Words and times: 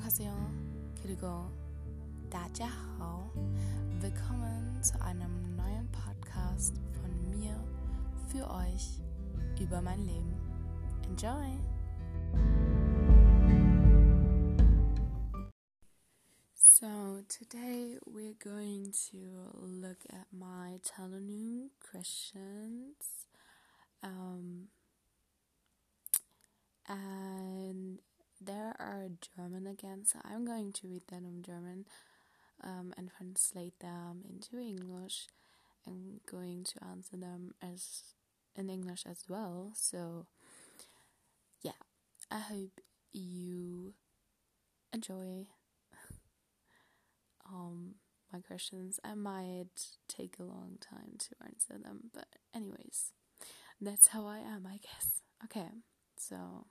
안녕하세요. 0.00 0.32
그리고 1.02 1.50
다자하오. 2.30 3.30
Willkommen 4.00 4.82
zu 4.82 4.98
einem 5.02 5.54
neuen 5.56 5.86
Podcast 5.92 6.80
von 6.94 7.30
mir 7.30 7.54
für 8.28 8.48
euch 8.50 9.02
über 9.60 9.82
mein 9.82 10.00
Leben. 10.06 10.34
Enjoy! 11.04 11.54
So, 16.54 17.22
today 17.28 17.98
we're 18.06 18.38
going 18.42 18.92
to 19.10 19.52
look 19.60 19.98
at 20.08 20.32
my 20.32 20.80
Tellonym 20.82 21.68
questions. 21.78 23.26
Um, 24.02 24.68
and 26.88 28.00
there 28.40 28.74
are 28.78 29.08
German 29.36 29.66
again, 29.66 30.04
so 30.04 30.18
I'm 30.24 30.44
going 30.44 30.72
to 30.72 30.88
read 30.88 31.06
them 31.08 31.24
in 31.24 31.42
German 31.42 31.86
um, 32.62 32.94
and 32.96 33.10
translate 33.16 33.78
them 33.80 34.22
into 34.28 34.58
English 34.58 35.26
and 35.86 36.20
going 36.30 36.64
to 36.64 36.84
answer 36.84 37.16
them 37.16 37.54
as 37.62 38.14
in 38.56 38.70
English 38.70 39.04
as 39.06 39.24
well. 39.28 39.72
So 39.74 40.26
yeah, 41.62 41.78
I 42.30 42.38
hope 42.38 42.80
you 43.12 43.94
enjoy 44.92 45.46
um 47.46 47.94
my 48.32 48.40
questions. 48.40 49.00
I 49.04 49.14
might 49.14 49.96
take 50.08 50.36
a 50.38 50.44
long 50.44 50.78
time 50.80 51.16
to 51.18 51.28
answer 51.44 51.82
them, 51.82 52.10
but 52.14 52.26
anyways, 52.54 53.12
that's 53.80 54.08
how 54.08 54.26
I 54.26 54.38
am, 54.38 54.66
I 54.66 54.78
guess. 54.78 55.22
Okay, 55.44 55.68
so 56.16 56.66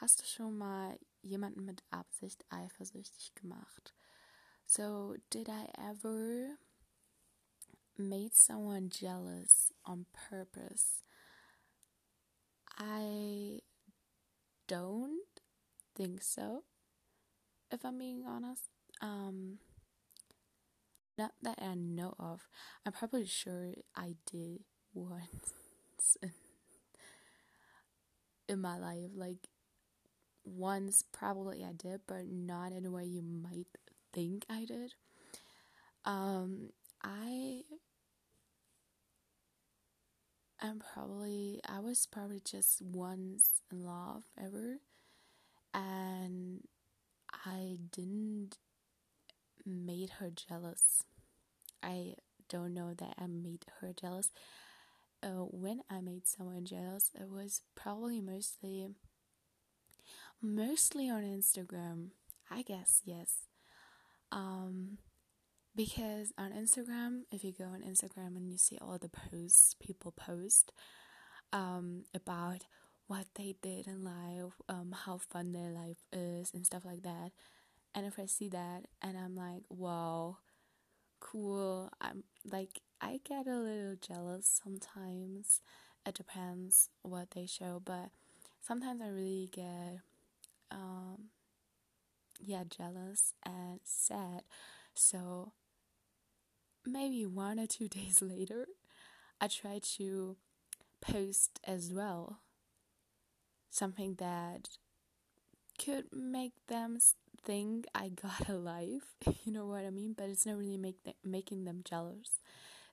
Hast 0.00 0.22
du 0.22 0.24
schon 0.24 0.56
mal 0.56 0.98
jemanden 1.20 1.66
mit 1.66 1.82
Absicht 1.90 2.46
eifersüchtig 2.48 3.34
gemacht? 3.34 3.94
So, 4.64 5.16
did 5.28 5.46
I 5.50 5.66
ever 5.76 6.56
made 7.98 8.34
someone 8.34 8.88
jealous 8.88 9.74
on 9.84 10.06
purpose? 10.30 11.02
I 12.78 13.60
don't 14.68 15.42
think 15.94 16.22
so, 16.22 16.64
if 17.70 17.84
I'm 17.84 17.98
being 17.98 18.24
honest. 18.26 18.70
Um, 19.02 19.58
not 21.18 21.32
that 21.42 21.60
I 21.60 21.74
know 21.74 22.14
of. 22.18 22.48
I'm 22.86 22.92
probably 22.92 23.26
sure 23.26 23.74
I 23.94 24.16
did 24.24 24.64
once 24.94 26.16
in, 28.48 28.62
my 28.62 28.78
life. 28.78 29.10
Like, 29.14 29.50
once 30.44 31.04
probably 31.12 31.64
I 31.64 31.72
did, 31.72 32.02
but 32.06 32.26
not 32.26 32.72
in 32.72 32.86
a 32.86 32.90
way 32.90 33.04
you 33.04 33.22
might 33.22 33.66
think 34.12 34.44
I 34.48 34.64
did. 34.64 34.94
Um, 36.04 36.70
I 37.02 37.62
am 40.62 40.80
probably 40.94 41.60
I 41.68 41.80
was 41.80 42.06
probably 42.06 42.40
just 42.40 42.82
once 42.82 43.60
in 43.70 43.84
love 43.84 44.24
ever, 44.42 44.78
and 45.74 46.66
I 47.44 47.78
didn't 47.92 48.56
made 49.64 50.10
her 50.18 50.30
jealous. 50.30 51.04
I 51.82 52.14
don't 52.48 52.74
know 52.74 52.94
that 52.94 53.14
I 53.18 53.26
made 53.26 53.64
her 53.80 53.92
jealous. 53.92 54.30
Uh, 55.22 55.44
when 55.50 55.82
I 55.90 56.00
made 56.00 56.26
someone 56.26 56.64
jealous, 56.64 57.10
it 57.14 57.28
was 57.28 57.62
probably 57.74 58.20
mostly 58.20 58.86
mostly 60.42 61.08
on 61.10 61.22
Instagram. 61.22 62.10
I 62.50 62.62
guess, 62.62 63.00
yes. 63.04 63.46
Um, 64.32 64.98
because 65.76 66.32
on 66.36 66.52
Instagram, 66.52 67.22
if 67.30 67.44
you 67.44 67.52
go 67.52 67.64
on 67.64 67.82
Instagram 67.82 68.36
and 68.36 68.50
you 68.50 68.58
see 68.58 68.78
all 68.80 68.98
the 68.98 69.08
posts 69.08 69.74
people 69.80 70.12
post 70.12 70.72
um, 71.52 72.04
about 72.14 72.64
what 73.06 73.26
they 73.34 73.54
did 73.62 73.86
in 73.86 74.04
life, 74.04 74.52
um, 74.68 74.94
how 75.04 75.18
fun 75.18 75.52
their 75.52 75.70
life 75.70 76.04
is, 76.12 76.52
and 76.54 76.64
stuff 76.64 76.84
like 76.84 77.02
that. 77.02 77.32
And 77.94 78.06
if 78.06 78.18
I 78.18 78.26
see 78.26 78.48
that 78.50 78.84
and 79.02 79.18
I'm 79.18 79.34
like, 79.34 79.62
wow, 79.68 80.38
cool, 81.20 81.90
I'm 82.00 82.24
like, 82.44 82.80
I 83.00 83.20
get 83.24 83.46
a 83.46 83.56
little 83.56 83.96
jealous 84.00 84.60
sometimes. 84.62 85.60
It 86.06 86.14
depends 86.14 86.88
what 87.02 87.32
they 87.32 87.46
show, 87.46 87.82
but 87.84 88.10
sometimes 88.60 89.02
I 89.02 89.08
really 89.08 89.48
get 89.52 90.00
um, 90.70 91.30
yeah, 92.40 92.64
jealous 92.68 93.34
and 93.44 93.80
sad. 93.84 94.42
So 94.94 95.52
maybe 96.86 97.26
one 97.26 97.58
or 97.58 97.66
two 97.66 97.88
days 97.98 98.22
later, 98.22 98.66
I 99.40 99.48
try 99.48 99.80
to 99.96 100.36
post 101.00 101.60
as 101.64 101.92
well 101.92 102.40
something 103.70 104.14
that 104.16 104.68
could 105.78 106.04
make 106.12 106.52
them 106.68 106.98
think 107.42 107.86
I 107.94 108.08
got 108.08 108.48
a 108.48 108.54
life. 108.54 109.14
you 109.44 109.52
know 109.52 109.66
what 109.66 109.84
I 109.84 109.90
mean? 109.90 110.14
But 110.16 110.28
it's 110.28 110.46
not 110.46 110.58
really 110.58 110.76
make 110.76 111.02
them, 111.04 111.14
making 111.24 111.64
them 111.64 111.82
jealous. 111.84 112.40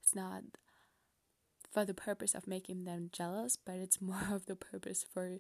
It's 0.02 0.16
not 0.16 0.44
for 1.72 1.86
the 1.86 1.94
purpose 1.94 2.34
of 2.34 2.48
making 2.48 2.86
them 2.86 3.10
jealous, 3.12 3.58
but 3.58 3.76
it's 3.76 4.02
more 4.02 4.28
of 4.32 4.46
the 4.46 4.56
purpose 4.56 5.04
for 5.04 5.38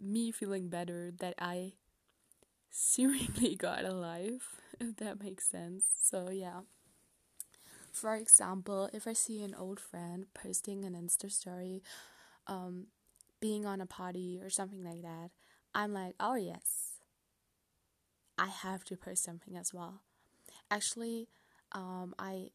me 0.00 0.30
feeling 0.32 0.68
better 0.68 1.12
that 1.18 1.34
I 1.38 1.72
seemingly 2.70 3.54
got 3.58 3.84
alive, 3.84 4.48
if 4.80 4.96
that 4.96 5.22
makes 5.22 5.46
sense. 5.48 5.84
So, 6.02 6.30
yeah. 6.30 6.60
For 7.92 8.14
example, 8.16 8.88
if 8.92 9.06
I 9.06 9.12
see 9.12 9.42
an 9.42 9.54
old 9.54 9.80
friend 9.80 10.26
posting 10.34 10.84
an 10.84 10.94
Insta 10.94 11.30
story, 11.30 11.82
um, 12.46 12.86
being 13.40 13.66
on 13.66 13.80
a 13.80 13.86
party 13.86 14.40
or 14.42 14.50
something 14.50 14.84
like 14.84 15.02
that, 15.02 15.30
I'm 15.74 15.92
like, 15.92 16.14
oh, 16.20 16.34
yes, 16.36 16.98
I 18.38 18.46
have 18.46 18.84
to 18.84 18.96
post 18.96 19.24
something 19.24 19.56
as 19.56 19.74
well. 19.74 20.00
Actually, 20.70 21.28
um, 21.72 22.14
I 22.18 22.50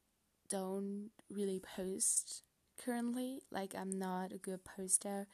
don't 0.50 1.12
really 1.29 1.59
post 1.59 2.44
currently, 2.83 3.41
like, 3.51 3.75
I'm 3.75 3.91
not 3.97 4.31
a 4.31 4.38
good 4.38 4.62
poster 4.63 5.27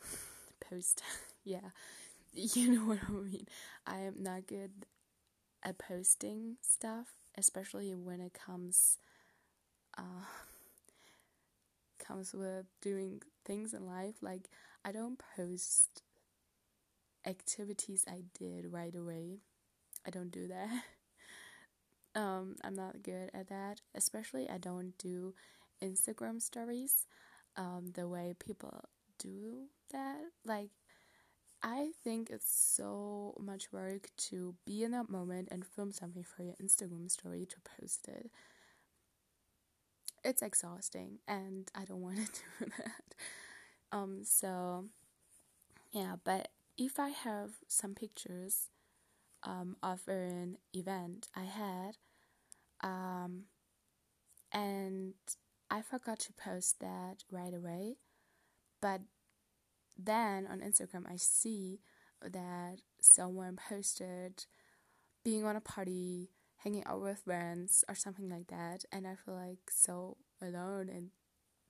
post. 0.70 1.02
yeah, 1.44 1.70
you 2.32 2.72
know 2.74 2.86
what 2.86 2.98
I 3.08 3.12
mean. 3.12 3.46
I 3.86 3.98
am 4.00 4.16
not 4.18 4.46
good 4.46 4.86
at 5.62 5.78
posting 5.78 6.56
stuff, 6.60 7.16
especially 7.36 7.94
when 7.94 8.20
it 8.20 8.32
comes 8.34 8.98
uh, 9.98 10.26
comes 11.98 12.32
with 12.34 12.66
doing 12.80 13.22
things 13.44 13.74
in 13.74 13.86
life. 13.86 14.16
Like 14.22 14.48
I 14.84 14.92
don't 14.92 15.20
post 15.36 16.02
activities 17.26 18.04
I 18.08 18.22
did 18.38 18.72
right 18.72 18.94
away. 18.94 19.38
I 20.06 20.10
don't 20.10 20.30
do 20.30 20.48
that. 20.48 20.82
um, 22.20 22.56
I'm 22.64 22.74
not 22.74 23.02
good 23.02 23.30
at 23.34 23.48
that. 23.48 23.80
Especially 23.94 24.48
I 24.48 24.58
don't 24.58 24.96
do 24.98 25.34
Instagram 25.82 26.40
stories 26.40 27.06
um, 27.56 27.92
the 27.94 28.08
way 28.08 28.34
people 28.38 28.84
do 29.22 29.66
that. 29.92 30.18
Like, 30.44 30.70
I 31.62 31.90
think 32.02 32.30
it's 32.30 32.52
so 32.52 33.34
much 33.40 33.72
work 33.72 34.08
to 34.28 34.54
be 34.66 34.82
in 34.82 34.90
that 34.92 35.08
moment 35.10 35.48
and 35.50 35.64
film 35.64 35.92
something 35.92 36.24
for 36.24 36.42
your 36.42 36.54
Instagram 36.62 37.10
story 37.10 37.46
to 37.46 37.56
post 37.78 38.08
it. 38.08 38.30
It's 40.24 40.42
exhausting, 40.42 41.18
and 41.26 41.70
I 41.74 41.84
don't 41.84 42.00
want 42.02 42.16
to 42.18 42.40
do 42.60 42.70
that. 42.78 43.14
Um, 43.92 44.20
so 44.24 44.86
yeah, 45.92 46.16
but 46.24 46.48
if 46.78 46.98
I 46.98 47.10
have 47.10 47.50
some 47.68 47.94
pictures 47.94 48.68
um, 49.42 49.76
of 49.82 50.00
an 50.08 50.56
event 50.72 51.28
I 51.36 51.44
had, 51.44 51.96
um, 52.82 53.44
and 54.52 55.14
I 55.70 55.82
forgot 55.82 56.18
to 56.20 56.32
post 56.32 56.80
that 56.80 57.24
right 57.30 57.52
away, 57.54 57.96
but 58.82 59.00
then 59.96 60.46
on 60.46 60.60
Instagram, 60.60 61.10
I 61.10 61.16
see 61.16 61.80
that 62.20 62.80
someone 63.00 63.56
posted 63.56 64.44
being 65.24 65.44
on 65.44 65.56
a 65.56 65.60
party, 65.60 66.30
hanging 66.56 66.84
out 66.84 67.00
with 67.00 67.20
friends, 67.20 67.84
or 67.88 67.94
something 67.94 68.28
like 68.28 68.48
that, 68.48 68.84
and 68.92 69.06
I 69.06 69.14
feel 69.14 69.34
like 69.34 69.70
so 69.70 70.18
alone 70.42 70.88
and 70.88 71.10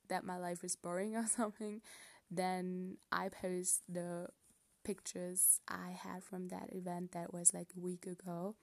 that 0.08 0.24
my 0.24 0.38
life 0.38 0.64
is 0.64 0.74
boring 0.74 1.14
or 1.16 1.26
something. 1.26 1.82
Then 2.30 2.96
I 3.12 3.28
post 3.28 3.82
the 3.88 4.28
pictures 4.84 5.60
I 5.68 5.90
had 5.90 6.24
from 6.24 6.48
that 6.48 6.70
event 6.72 7.12
that 7.12 7.32
was 7.32 7.54
like 7.54 7.68
a 7.76 7.80
week 7.80 8.06
ago 8.06 8.56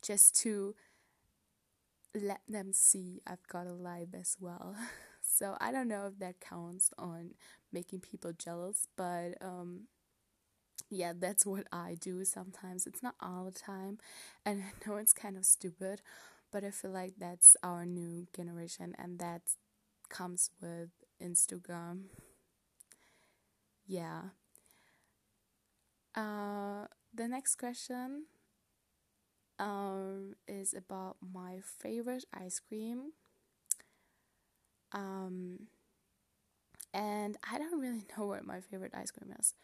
just 0.00 0.34
to 0.42 0.74
let 2.14 2.40
them 2.48 2.72
see 2.72 3.20
I've 3.26 3.46
got 3.46 3.66
a 3.66 3.72
life 3.72 4.08
as 4.14 4.36
well. 4.40 4.74
So 5.32 5.56
I 5.60 5.72
don't 5.72 5.88
know 5.88 6.06
if 6.06 6.18
that 6.18 6.40
counts 6.40 6.90
on 6.98 7.34
making 7.72 8.00
people 8.00 8.32
jealous, 8.32 8.86
but 8.96 9.34
um, 9.40 9.88
yeah, 10.90 11.12
that's 11.18 11.46
what 11.46 11.66
I 11.72 11.96
do 11.98 12.24
sometimes. 12.24 12.86
It's 12.86 13.02
not 13.02 13.14
all 13.20 13.44
the 13.44 13.50
time, 13.58 13.98
and 14.44 14.62
I 14.86 14.88
know 14.88 14.96
it's 14.96 15.12
kind 15.12 15.36
of 15.36 15.44
stupid, 15.44 16.02
but 16.50 16.64
I 16.64 16.70
feel 16.70 16.90
like 16.90 17.14
that's 17.18 17.56
our 17.62 17.86
new 17.86 18.26
generation, 18.34 18.94
and 18.98 19.18
that 19.18 19.42
comes 20.08 20.50
with 20.60 20.90
Instagram. 21.22 22.04
Yeah. 23.86 24.30
Uh, 26.14 26.86
the 27.14 27.28
next 27.28 27.56
question 27.56 28.24
um, 29.58 30.34
is 30.48 30.74
about 30.74 31.16
my 31.20 31.60
favorite 31.60 32.24
ice 32.32 32.60
cream. 32.60 33.12
Um, 34.92 35.68
and 36.92 37.36
I 37.50 37.58
don't 37.58 37.80
really 37.80 38.04
know 38.18 38.26
what 38.26 38.44
my 38.44 38.60
favorite 38.60 38.94
ice 38.94 39.10
cream 39.10 39.34
is. 39.38 39.54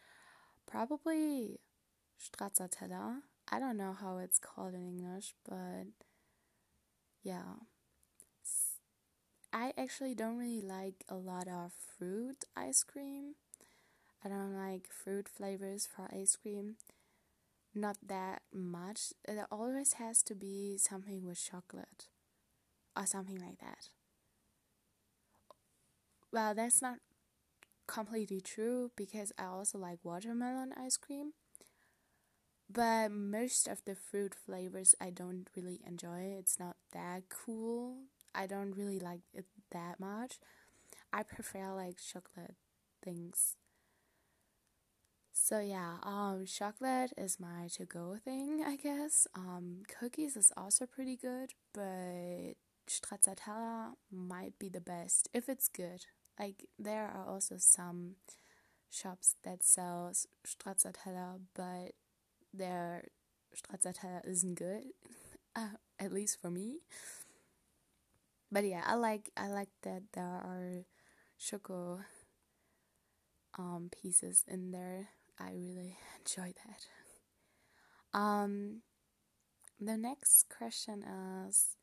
Probably 0.65 1.59
stracciatella. 2.19 3.19
I 3.51 3.59
don't 3.59 3.77
know 3.77 3.95
how 3.99 4.17
it's 4.19 4.39
called 4.39 4.73
in 4.73 4.85
English, 4.85 5.33
but 5.47 5.87
yeah. 7.23 7.55
I 9.51 9.73
actually 9.77 10.13
don't 10.13 10.37
really 10.37 10.61
like 10.61 11.03
a 11.09 11.15
lot 11.15 11.47
of 11.47 11.71
fruit 11.73 12.45
ice 12.55 12.83
cream. 12.83 13.33
I 14.23 14.29
don't 14.29 14.55
like 14.55 14.89
fruit 14.91 15.27
flavors 15.27 15.87
for 15.87 16.07
ice 16.13 16.35
cream. 16.35 16.75
Not 17.73 17.97
that 18.05 18.41
much. 18.53 19.13
It 19.27 19.39
always 19.51 19.93
has 19.93 20.21
to 20.23 20.35
be 20.35 20.77
something 20.77 21.25
with 21.25 21.43
chocolate 21.43 22.09
or 22.95 23.05
something 23.07 23.39
like 23.39 23.59
that. 23.59 23.89
Well, 26.31 26.55
that's 26.55 26.81
not 26.81 26.99
completely 27.87 28.41
true 28.41 28.91
because 28.95 29.33
I 29.37 29.45
also 29.45 29.77
like 29.79 29.99
watermelon 30.03 30.73
ice 30.77 30.97
cream. 30.97 31.33
But 32.69 33.11
most 33.11 33.67
of 33.67 33.83
the 33.85 33.95
fruit 33.95 34.33
flavors 34.35 34.95
I 35.01 35.09
don't 35.09 35.49
really 35.55 35.81
enjoy. 35.85 36.35
It's 36.39 36.59
not 36.59 36.77
that 36.93 37.23
cool. 37.29 38.03
I 38.33 38.45
don't 38.47 38.71
really 38.71 38.99
like 38.99 39.21
it 39.33 39.45
that 39.71 39.99
much. 39.99 40.39
I 41.13 41.23
prefer 41.23 41.73
like 41.73 41.97
chocolate 41.99 42.55
things. 43.03 43.57
So 45.31 45.59
yeah, 45.59 45.97
um 46.03 46.45
chocolate 46.45 47.13
is 47.17 47.39
my 47.39 47.67
to 47.73 47.85
go 47.85 48.17
thing, 48.23 48.63
I 48.65 48.75
guess. 48.75 49.27
Um 49.35 49.83
cookies 49.87 50.35
is 50.37 50.51
also 50.55 50.85
pretty 50.85 51.15
good, 51.15 51.53
but 51.73 52.55
stracciatella 52.87 53.93
might 54.11 54.57
be 54.59 54.69
the 54.69 54.81
best 54.81 55.29
if 55.33 55.49
it's 55.49 55.67
good. 55.67 56.05
Like 56.39 56.67
there 56.79 57.05
are 57.07 57.27
also 57.27 57.55
some 57.57 58.15
shops 58.89 59.35
that 59.43 59.63
sell 59.63 60.11
stracciatella, 60.47 61.41
but 61.53 61.91
their 62.53 63.05
stracciatella 63.53 64.25
isn't 64.25 64.55
good, 64.55 64.83
uh, 65.55 65.75
at 65.99 66.13
least 66.13 66.39
for 66.41 66.49
me. 66.49 66.79
But 68.51 68.65
yeah, 68.65 68.83
I 68.85 68.95
like 68.95 69.29
I 69.37 69.47
like 69.47 69.69
that 69.83 70.03
there 70.13 70.25
are 70.25 70.85
sugar 71.37 72.05
um 73.57 73.89
pieces 73.91 74.43
in 74.47 74.71
there. 74.71 75.09
I 75.39 75.51
really 75.51 75.97
enjoy 76.19 76.53
that. 76.65 76.87
Um, 78.17 78.81
the 79.79 79.97
next 79.97 80.49
question 80.49 81.03
is, 81.47 81.77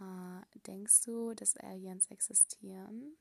uh, 0.00 0.44
denkst 0.62 1.02
du, 1.04 1.34
dass 1.34 1.56
Aliens 1.56 2.06
existieren? 2.10 3.16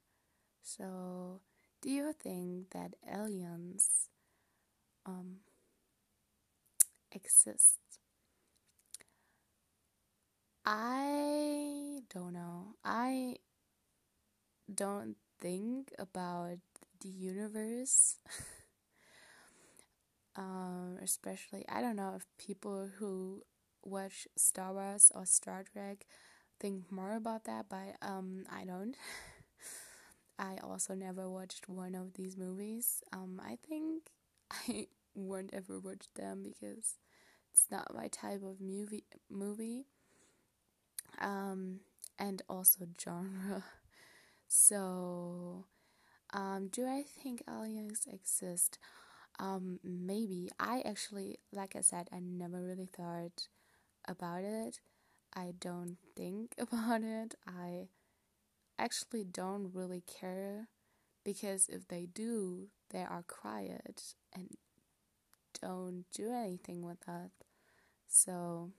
So, 0.66 1.40
do 1.82 1.90
you 1.90 2.12
think 2.12 2.72
that 2.72 2.96
aliens 3.08 4.10
um, 5.06 5.40
exist? 7.12 7.80
I 10.66 12.02
don't 12.10 12.34
know. 12.34 12.76
I 12.84 13.38
don't 14.74 15.16
think 15.40 15.94
about 16.00 16.58
the 17.02 17.10
universe. 17.10 18.18
um, 20.36 20.98
especially, 21.02 21.66
I 21.70 21.82
don't 21.82 21.96
know 21.96 22.14
if 22.18 22.26
people 22.38 22.90
who 23.00 23.44
watch 23.84 24.28
Star 24.38 24.74
Wars 24.74 25.12
or 25.16 25.26
Star 25.26 25.64
Trek 25.72 26.06
think 26.60 26.92
more 26.92 27.16
about 27.16 27.46
that, 27.46 27.66
but 27.70 27.96
um, 28.02 28.46
I 28.52 28.66
don't. 28.66 28.96
I 30.38 30.58
also 30.64 30.94
never 30.94 31.30
watched 31.30 31.70
one 31.70 31.96
of 31.96 32.14
these 32.14 32.38
movies. 32.38 33.02
Um, 33.14 33.42
I 33.44 33.58
think 33.68 34.12
I 34.52 34.88
won't 35.16 35.52
ever 35.54 35.80
watch 35.80 36.08
them 36.16 36.44
because 36.44 36.98
it's 37.54 37.68
not 37.72 37.94
my 37.96 38.08
type 38.10 38.44
of 38.44 38.62
movie. 38.62 39.06
Movie. 39.30 39.86
Um, 41.20 41.80
and 42.20 42.42
also 42.50 42.86
genre. 43.02 43.64
So, 44.48 45.66
um, 46.34 46.70
do 46.70 46.88
I 46.88 47.04
think 47.04 47.44
aliens 47.50 48.08
exist? 48.12 48.80
Um, 49.40 49.80
maybe. 49.84 50.50
I 50.60 50.82
actually, 50.86 51.40
like 51.52 51.76
I 51.76 51.82
said, 51.82 52.10
I 52.14 52.20
never 52.20 52.62
really 52.62 52.88
thought 52.88 53.48
about 54.08 54.44
it. 54.44 54.82
I 55.36 55.54
don't 55.60 55.98
think 56.16 56.56
about 56.60 57.04
it. 57.04 57.36
I 57.48 57.90
actually 58.80 59.24
don't 59.24 59.72
really 59.74 60.02
care 60.02 60.68
because 61.24 61.70
if 61.70 61.88
they 61.88 62.06
do, 62.08 62.70
they 62.92 63.04
are 63.04 63.24
quiet 63.28 64.16
and 64.34 64.58
don't 65.62 66.06
do 66.14 66.32
anything 66.34 66.82
with 66.82 67.00
that. 67.08 67.32
So, 68.08 68.72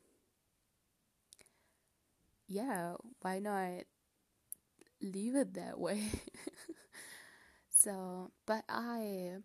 yeah, 2.49 2.95
why 3.21 3.39
not 3.39 3.85
leave 5.01 5.35
it 5.35 5.55
that 5.55 5.79
way? 5.79 6.03
so, 7.71 8.31
but 8.47 8.65
I 8.69 9.37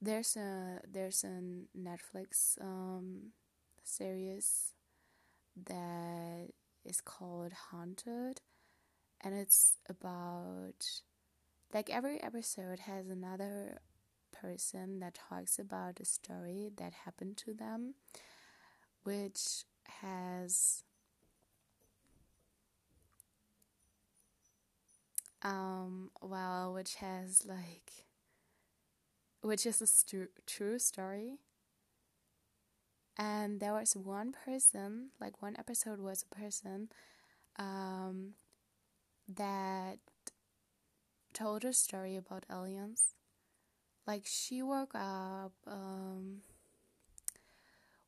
there's 0.00 0.36
a 0.36 0.80
there's 0.90 1.24
a 1.24 1.40
Netflix 1.78 2.60
um 2.60 3.32
series 3.84 4.72
that 5.66 6.48
is 6.84 7.00
called 7.00 7.52
Haunted 7.70 8.40
and 9.22 9.34
it's 9.34 9.76
about 9.88 11.02
like 11.72 11.90
every 11.90 12.22
episode 12.22 12.80
has 12.80 13.08
another 13.08 13.80
person 14.32 15.00
that 15.00 15.14
talks 15.30 15.58
about 15.58 16.00
a 16.00 16.04
story 16.04 16.70
that 16.76 16.92
happened 17.04 17.36
to 17.36 17.52
them 17.54 17.94
which 19.04 19.64
has 20.00 20.84
um 25.42 26.10
well 26.20 26.72
which 26.72 26.96
has 26.96 27.44
like 27.44 28.06
which 29.42 29.66
is 29.66 29.82
a 29.82 29.86
stu- 29.86 30.28
true 30.46 30.78
story. 30.78 31.38
And 33.18 33.60
there 33.60 33.74
was 33.74 33.94
one 33.94 34.32
person 34.32 35.10
like 35.20 35.42
one 35.42 35.54
episode 35.58 36.00
was 36.00 36.24
a 36.24 36.34
person 36.34 36.88
um 37.58 38.34
that 39.28 39.98
told 41.32 41.64
a 41.64 41.72
story 41.72 42.16
about 42.16 42.44
aliens. 42.50 43.14
Like 44.06 44.22
she 44.24 44.62
woke 44.62 44.94
up 44.94 45.52
um, 45.66 46.40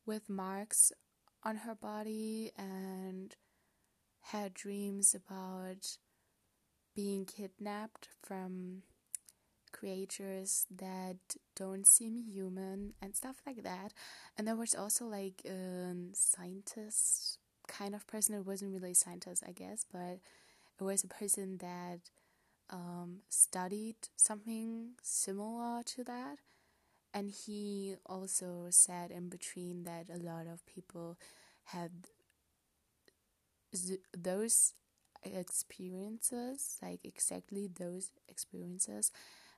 with 0.06 0.28
marks 0.28 0.92
on 1.42 1.56
her 1.58 1.74
body 1.74 2.52
and 2.56 3.34
had 4.32 4.54
dreams 4.54 5.14
about 5.14 5.98
being 6.94 7.24
kidnapped 7.24 8.08
from 8.22 8.82
creatures 9.72 10.66
that 10.70 11.16
don't 11.56 11.86
seem 11.86 12.16
human 12.16 12.94
and 13.02 13.14
stuff 13.16 13.36
like 13.46 13.62
that. 13.62 13.92
And 14.36 14.46
there 14.46 14.56
was 14.56 14.74
also 14.74 15.04
like 15.06 15.42
a 15.44 15.94
scientist 16.12 17.38
kind 17.66 17.94
of 17.94 18.06
person. 18.06 18.34
It 18.34 18.46
wasn't 18.46 18.72
really 18.72 18.92
a 18.92 18.94
scientist, 18.94 19.42
I 19.46 19.52
guess, 19.52 19.84
but 19.92 20.20
was 20.80 21.04
a 21.04 21.08
person 21.08 21.58
that 21.58 22.00
um, 22.70 23.18
studied 23.28 23.96
something 24.16 24.92
similar 25.02 25.82
to 25.82 26.04
that. 26.04 26.38
And 27.12 27.30
he 27.30 27.96
also 28.06 28.66
said 28.70 29.10
in 29.10 29.28
between 29.28 29.84
that 29.84 30.08
a 30.12 30.18
lot 30.18 30.46
of 30.46 30.66
people 30.66 31.16
had 31.66 32.08
those 34.16 34.74
experiences, 35.22 36.78
like 36.82 37.04
exactly 37.04 37.68
those 37.68 38.10
experiences. 38.28 39.12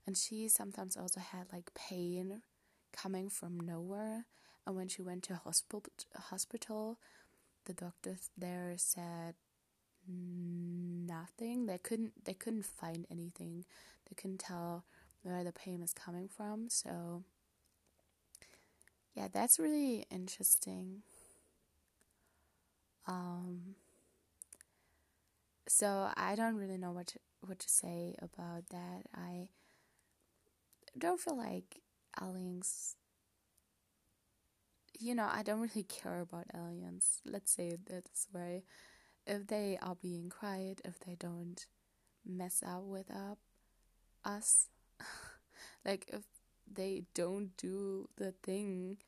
And 0.06 0.16
she 0.16 0.48
sometimes 0.48 0.96
also 0.96 1.20
had 1.20 1.52
like 1.52 1.72
pain 1.74 2.42
coming 2.92 3.28
from 3.28 3.58
nowhere. 3.58 4.26
And 4.66 4.76
when 4.76 4.88
she 4.88 5.02
went 5.02 5.22
to 5.24 5.36
hospital, 5.36 5.84
hospital, 6.14 6.98
the 7.64 7.72
doctors 7.72 8.30
there 8.36 8.74
said 8.76 9.34
nothing. 10.08 11.66
They 11.66 11.78
couldn't 11.78 12.24
they 12.24 12.34
couldn't 12.34 12.64
find 12.66 13.06
anything. 13.10 13.64
They 14.08 14.14
couldn't 14.14 14.40
tell 14.40 14.84
where 15.22 15.42
the 15.44 15.52
pain 15.52 15.80
was 15.80 15.92
coming 15.92 16.28
from. 16.28 16.68
So 16.68 17.22
yeah, 19.14 19.28
that's 19.32 19.58
really 19.58 20.04
interesting. 20.10 21.02
Um, 23.06 23.76
so 25.68 26.10
I 26.16 26.34
don't 26.34 26.56
really 26.56 26.76
know 26.78 26.92
what 26.92 27.08
to, 27.08 27.18
what 27.40 27.58
to 27.60 27.68
say 27.68 28.14
about 28.20 28.68
that. 28.70 29.02
I 29.14 29.48
don't 30.98 31.20
feel 31.20 31.36
like 31.36 31.80
aliens. 32.20 32.96
You 34.98 35.14
know, 35.14 35.28
I 35.30 35.42
don't 35.42 35.60
really 35.60 35.82
care 35.88 36.20
about 36.20 36.46
aliens. 36.54 37.20
Let's 37.24 37.52
say 37.52 37.68
it 37.68 37.86
this 37.86 38.26
way. 38.32 38.64
If 39.26 39.48
they 39.48 39.78
are 39.82 39.96
being 39.96 40.30
quiet, 40.30 40.80
if 40.84 41.00
they 41.00 41.16
don't 41.16 41.66
mess 42.24 42.62
up 42.66 42.82
with 42.84 43.10
up 43.10 43.38
us, 44.24 44.68
like 45.84 46.06
if 46.12 46.22
they 46.70 47.04
don't 47.14 47.56
do 47.56 48.08
the 48.16 48.32
thing 48.42 48.98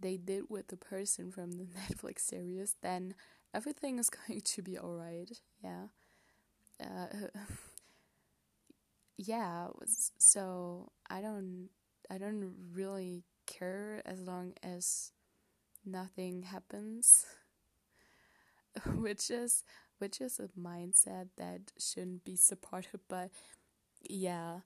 they 0.00 0.16
did 0.16 0.44
with 0.48 0.68
the 0.68 0.76
person 0.76 1.30
from 1.30 1.52
the 1.52 1.64
Netflix 1.90 2.20
series, 2.20 2.76
then 2.82 3.14
everything 3.54 3.98
is 3.98 4.10
going 4.28 4.40
to 4.40 4.62
be 4.62 4.78
alright. 4.78 5.40
Yeah. 5.62 5.86
Uh, 6.82 7.28
yeah. 9.16 9.68
So 10.18 10.92
I 11.08 11.20
don't. 11.20 11.68
I 12.10 12.18
don't 12.18 12.52
really 12.74 13.22
care 13.46 14.02
as 14.04 14.20
long 14.20 14.52
as 14.62 15.12
nothing 15.84 16.42
happens. 16.42 17.26
which 18.96 19.30
is 19.30 19.64
which 19.98 20.20
is 20.20 20.40
a 20.40 20.48
mindset 20.58 21.28
that 21.36 21.72
shouldn't 21.78 22.24
be 22.24 22.36
supported, 22.36 23.00
but 23.08 23.30
yeah, 24.02 24.60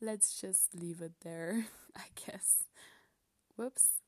let's 0.00 0.40
just 0.40 0.74
leave 0.74 1.00
it 1.00 1.12
there, 1.22 1.66
I 1.96 2.04
guess. 2.26 2.64
Whoops. 3.56 4.00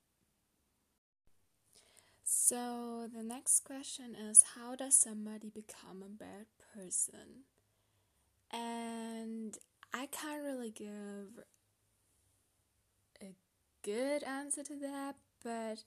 So, 2.25 3.08
the 3.14 3.23
next 3.23 3.61
question 3.61 4.14
is 4.14 4.42
How 4.56 4.75
does 4.75 4.94
somebody 4.96 5.49
become 5.49 6.02
a 6.02 6.08
bad 6.08 6.46
person? 6.75 7.44
And 8.52 9.56
I 9.92 10.06
can't 10.06 10.42
really 10.42 10.70
give 10.70 11.44
a 13.23 13.34
good 13.82 14.23
answer 14.23 14.62
to 14.64 14.76
that, 14.76 15.16
but 15.42 15.84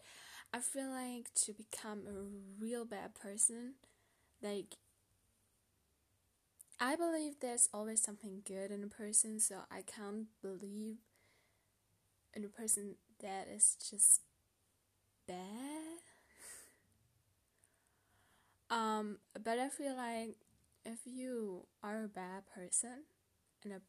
I 0.54 0.60
feel 0.60 0.90
like 0.90 1.34
to 1.46 1.54
become 1.54 2.04
a 2.08 2.62
real 2.62 2.86
bad 2.86 3.14
person, 3.16 3.76
like 4.42 4.76
I 6.80 6.96
believe 6.96 7.40
there's 7.40 7.70
always 7.72 8.02
something 8.02 8.42
good 8.44 8.72
in 8.72 8.84
a 8.84 8.88
person, 8.88 9.40
so 9.40 9.66
I 9.70 9.82
can't 9.84 10.28
believe 10.42 10.98
in 12.34 12.44
a 12.44 12.48
person 12.50 12.96
that 13.22 13.48
is 13.48 13.78
just 13.90 14.22
bad. 15.28 16.00
um, 18.70 19.18
but 19.44 19.60
I 19.60 19.70
feel 19.70 19.96
like 19.96 20.36
if 20.86 21.00
you 21.06 21.66
are 21.84 22.04
a 22.04 22.08
bad 22.08 22.44
person 22.54 23.04
in 23.64 23.72
a 23.72 23.82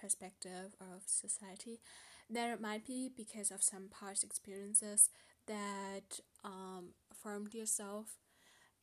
perspective 0.00 0.74
of 0.80 1.02
society, 1.06 1.80
then 2.28 2.50
it 2.52 2.60
might 2.60 2.86
be 2.86 3.10
because 3.14 3.50
of 3.50 3.62
some 3.62 3.88
past 3.88 4.24
experiences 4.24 5.10
that 5.46 6.20
um, 6.44 6.90
formed 7.14 7.54
yourself 7.54 8.18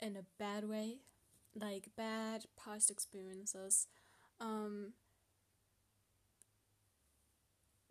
in 0.01 0.15
a 0.17 0.25
bad 0.39 0.67
way 0.69 0.97
like 1.55 1.89
bad 1.97 2.45
past 2.57 2.91
experiences. 2.91 3.87
Um 4.41 4.93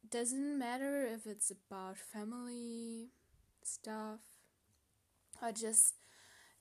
doesn't 0.08 0.58
matter 0.58 1.04
if 1.06 1.26
it's 1.26 1.50
about 1.50 1.96
family 1.96 3.08
stuff 3.64 4.20
or 5.40 5.52
just 5.52 5.94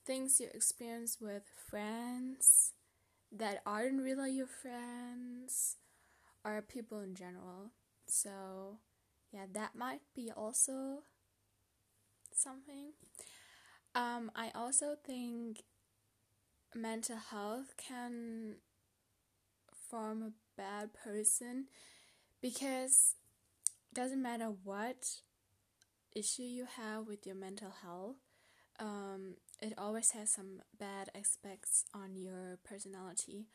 things 0.06 0.40
you 0.40 0.48
experience 0.54 1.18
with 1.20 1.44
friends 1.70 2.72
that 3.32 3.62
aren't 3.66 4.02
really 4.02 4.32
your 4.32 4.46
friends 4.48 5.76
or 6.44 6.62
people 6.62 7.00
in 7.00 7.14
general. 7.14 7.72
So 8.06 8.78
yeah 9.32 9.46
that 9.52 9.74
might 9.76 10.02
be 10.14 10.30
also 10.36 11.04
something. 12.36 12.92
Um 13.94 14.30
i 14.34 14.50
also 14.54 14.96
think 15.04 15.62
mental 16.74 17.16
health 17.16 17.74
can 17.76 18.56
form 19.88 20.22
a 20.22 20.32
bad 20.56 20.90
person 20.94 21.66
because 22.42 23.16
doesn't 23.94 24.22
matter 24.22 24.46
what 24.64 25.22
issue 26.14 26.42
you 26.42 26.66
have 26.78 27.06
with 27.06 27.26
your 27.26 27.34
mental 27.34 27.72
health 27.82 28.16
um, 28.80 29.36
it 29.62 29.74
always 29.78 30.12
has 30.12 30.30
some 30.32 30.62
bad 30.78 31.10
aspects 31.14 31.84
on 31.94 32.16
your 32.16 32.58
personality. 32.64 33.46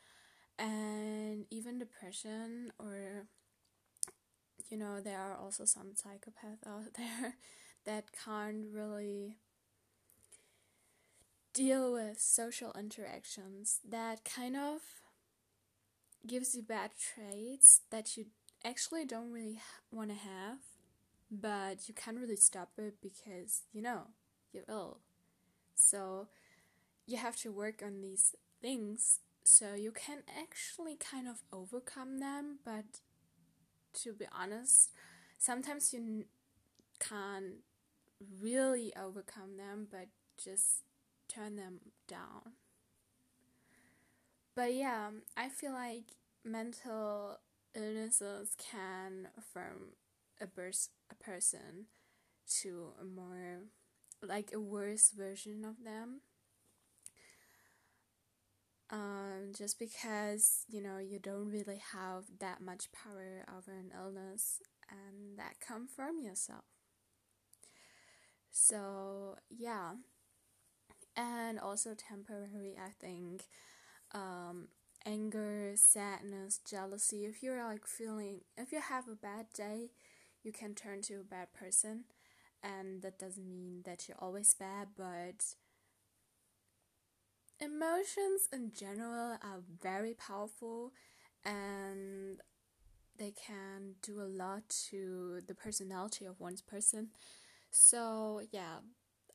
And 0.58 1.46
even 1.50 1.78
depression 1.78 2.72
or 2.78 3.26
you 4.70 4.76
know 4.76 5.00
there 5.00 5.18
are 5.18 5.36
also 5.36 5.64
some 5.64 5.92
psychopaths 5.94 6.66
out 6.66 6.94
there 6.96 7.34
that 7.88 8.04
can't 8.12 8.66
really 8.70 9.38
deal 11.54 11.94
with 11.94 12.20
social 12.20 12.70
interactions 12.78 13.80
that 13.88 14.26
kind 14.26 14.56
of 14.56 14.80
gives 16.26 16.54
you 16.54 16.62
bad 16.62 16.90
traits 16.98 17.80
that 17.90 18.14
you 18.14 18.26
actually 18.62 19.06
don't 19.06 19.32
really 19.32 19.58
want 19.90 20.10
to 20.10 20.16
have, 20.16 20.58
but 21.30 21.88
you 21.88 21.94
can't 21.94 22.18
really 22.18 22.36
stop 22.36 22.68
it 22.76 22.96
because 23.00 23.62
you 23.72 23.80
know 23.80 24.02
you're 24.52 24.68
ill. 24.68 24.98
So 25.74 26.28
you 27.06 27.16
have 27.16 27.36
to 27.36 27.50
work 27.50 27.82
on 27.82 28.02
these 28.02 28.34
things 28.60 29.20
so 29.44 29.72
you 29.72 29.92
can 29.92 30.18
actually 30.38 30.96
kind 30.96 31.26
of 31.26 31.38
overcome 31.50 32.20
them, 32.20 32.58
but 32.66 33.00
to 34.02 34.12
be 34.12 34.26
honest, 34.30 34.90
sometimes 35.38 35.94
you 35.94 36.26
can't 37.00 37.62
really 38.40 38.92
overcome 38.96 39.56
them, 39.56 39.86
but 39.90 40.08
just 40.42 40.84
turn 41.28 41.56
them 41.56 41.80
down. 42.06 42.52
But 44.54 44.74
yeah, 44.74 45.10
I 45.36 45.48
feel 45.48 45.72
like 45.72 46.16
mental 46.44 47.38
illnesses 47.74 48.54
can 48.58 49.28
affirm 49.36 49.92
a, 50.40 50.46
bers- 50.46 50.90
a 51.10 51.14
person 51.14 51.86
to 52.60 52.88
a 53.00 53.04
more 53.04 53.60
like 54.22 54.52
a 54.52 54.60
worse 54.60 55.10
version 55.10 55.64
of 55.64 55.84
them. 55.84 56.20
Um, 58.90 59.52
just 59.56 59.78
because 59.78 60.64
you 60.70 60.82
know 60.82 60.96
you 60.98 61.18
don't 61.18 61.50
really 61.50 61.82
have 61.92 62.24
that 62.40 62.62
much 62.62 62.90
power 62.90 63.44
over 63.54 63.72
an 63.72 63.92
illness, 63.94 64.62
and 64.88 65.38
that 65.38 65.60
come 65.60 65.86
from 65.86 66.20
yourself. 66.22 66.64
So 68.60 69.36
yeah, 69.48 69.94
and 71.16 71.58
also 71.58 71.94
temporary, 71.94 72.76
I 72.78 72.90
think. 73.00 73.46
Um, 74.12 74.68
anger, 75.06 75.72
sadness, 75.76 76.60
jealousy. 76.68 77.24
If 77.26 77.42
you're 77.42 77.64
like 77.64 77.86
feeling, 77.86 78.40
if 78.56 78.72
you 78.72 78.80
have 78.80 79.08
a 79.08 79.16
bad 79.16 79.46
day, 79.54 79.90
you 80.42 80.52
can 80.52 80.74
turn 80.74 81.02
to 81.02 81.16
a 81.20 81.24
bad 81.24 81.52
person, 81.52 82.04
and 82.62 83.02
that 83.02 83.18
doesn't 83.18 83.50
mean 83.50 83.82
that 83.84 84.08
you're 84.08 84.18
always 84.20 84.54
bad, 84.54 84.88
but 84.96 85.54
emotions 87.60 88.48
in 88.52 88.72
general 88.76 89.36
are 89.42 89.60
very 89.82 90.14
powerful 90.14 90.92
and 91.44 92.40
they 93.18 93.32
can 93.32 93.94
do 94.02 94.20
a 94.20 94.24
lot 94.24 94.68
to 94.90 95.40
the 95.46 95.54
personality 95.54 96.24
of 96.24 96.40
one's 96.40 96.62
person. 96.62 97.08
So, 97.70 98.40
yeah, 98.50 98.78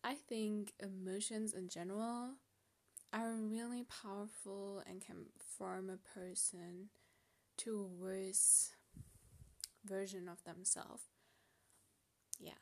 I 0.04 0.16
think 0.16 0.74
emotions 0.80 1.54
in 1.54 1.70
general 1.70 2.36
are 3.14 3.34
really 3.34 3.84
powerful 3.84 4.84
and 4.88 5.02
can 5.02 5.28
form 5.58 5.90
a 5.90 5.98
person 5.98 6.90
to 7.58 7.80
a 7.80 8.04
worse 8.04 8.72
version 9.86 10.28
of 10.28 10.44
themselves. 10.44 11.04
Yeah. 12.40 12.54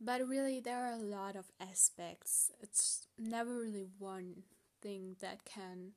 But 0.00 0.26
really, 0.26 0.60
there 0.60 0.78
are 0.84 0.92
a 0.92 0.96
lot 0.96 1.36
of 1.36 1.50
aspects. 1.60 2.50
It's 2.60 3.06
never 3.18 3.58
really 3.58 3.86
one 3.98 4.44
thing 4.80 5.16
that 5.20 5.44
can 5.44 5.92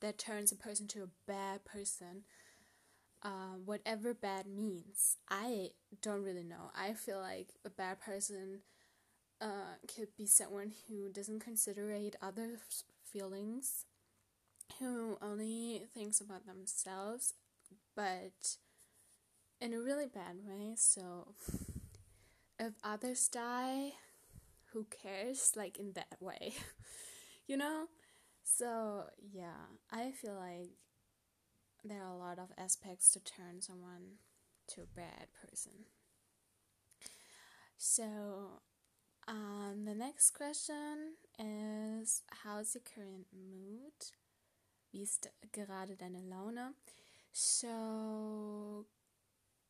that 0.00 0.18
turns 0.18 0.52
a 0.52 0.56
person 0.56 0.86
to 0.88 1.02
a 1.02 1.08
bad 1.26 1.64
person. 1.64 2.24
Uh, 3.22 3.58
whatever 3.64 4.14
bad 4.14 4.46
means, 4.46 5.16
I 5.28 5.70
don't 6.02 6.22
really 6.22 6.44
know. 6.44 6.70
I 6.74 6.92
feel 6.92 7.18
like 7.18 7.48
a 7.64 7.70
bad 7.70 8.00
person 8.00 8.60
uh, 9.40 9.76
could 9.94 10.08
be 10.16 10.26
someone 10.26 10.72
who 10.88 11.10
doesn't 11.10 11.40
considerate 11.40 12.16
others' 12.22 12.84
feelings, 13.04 13.86
who 14.80 15.18
only 15.22 15.82
thinks 15.94 16.20
about 16.20 16.46
themselves, 16.46 17.34
but 17.96 18.56
in 19.60 19.72
a 19.74 19.80
really 19.80 20.06
bad 20.06 20.36
way. 20.44 20.74
So 20.76 21.34
if 22.58 22.72
others 22.82 23.28
die, 23.28 23.92
who 24.72 24.86
cares? 25.02 25.52
Like 25.56 25.78
in 25.78 25.92
that 25.94 26.16
way, 26.20 26.54
you 27.48 27.56
know? 27.56 27.86
So, 28.44 29.04
yeah, 29.32 29.68
I 29.92 30.12
feel 30.12 30.34
like 30.34 30.70
there 31.88 32.02
are 32.02 32.12
a 32.12 32.16
lot 32.18 32.38
of 32.38 32.52
aspects 32.56 33.10
to 33.12 33.20
turn 33.20 33.60
someone 33.60 34.18
to 34.68 34.82
a 34.82 34.86
bad 34.86 35.28
person. 35.40 35.72
So, 37.76 38.60
um, 39.26 39.84
the 39.84 39.94
next 39.94 40.30
question 40.32 41.14
is: 41.38 42.22
How's 42.44 42.74
your 42.74 42.82
current 42.94 43.26
mood? 43.32 43.92
Wie 44.92 45.02
ist 45.02 45.28
gerade 45.52 45.96
deine 45.96 46.22
Laune? 46.28 46.74
So, 47.32 48.86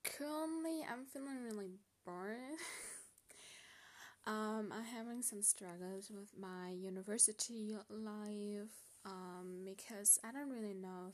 currently, 0.04 0.86
I'm 0.90 1.04
feeling 1.04 1.42
really 1.44 1.72
bored. 2.06 2.38
um, 4.26 4.72
I'm 4.72 4.84
having 4.84 5.22
some 5.22 5.42
struggles 5.42 6.10
with 6.10 6.38
my 6.38 6.70
university 6.70 7.76
life 7.90 8.70
um, 9.04 9.64
because 9.64 10.18
I 10.24 10.32
don't 10.32 10.50
really 10.50 10.74
know 10.74 11.12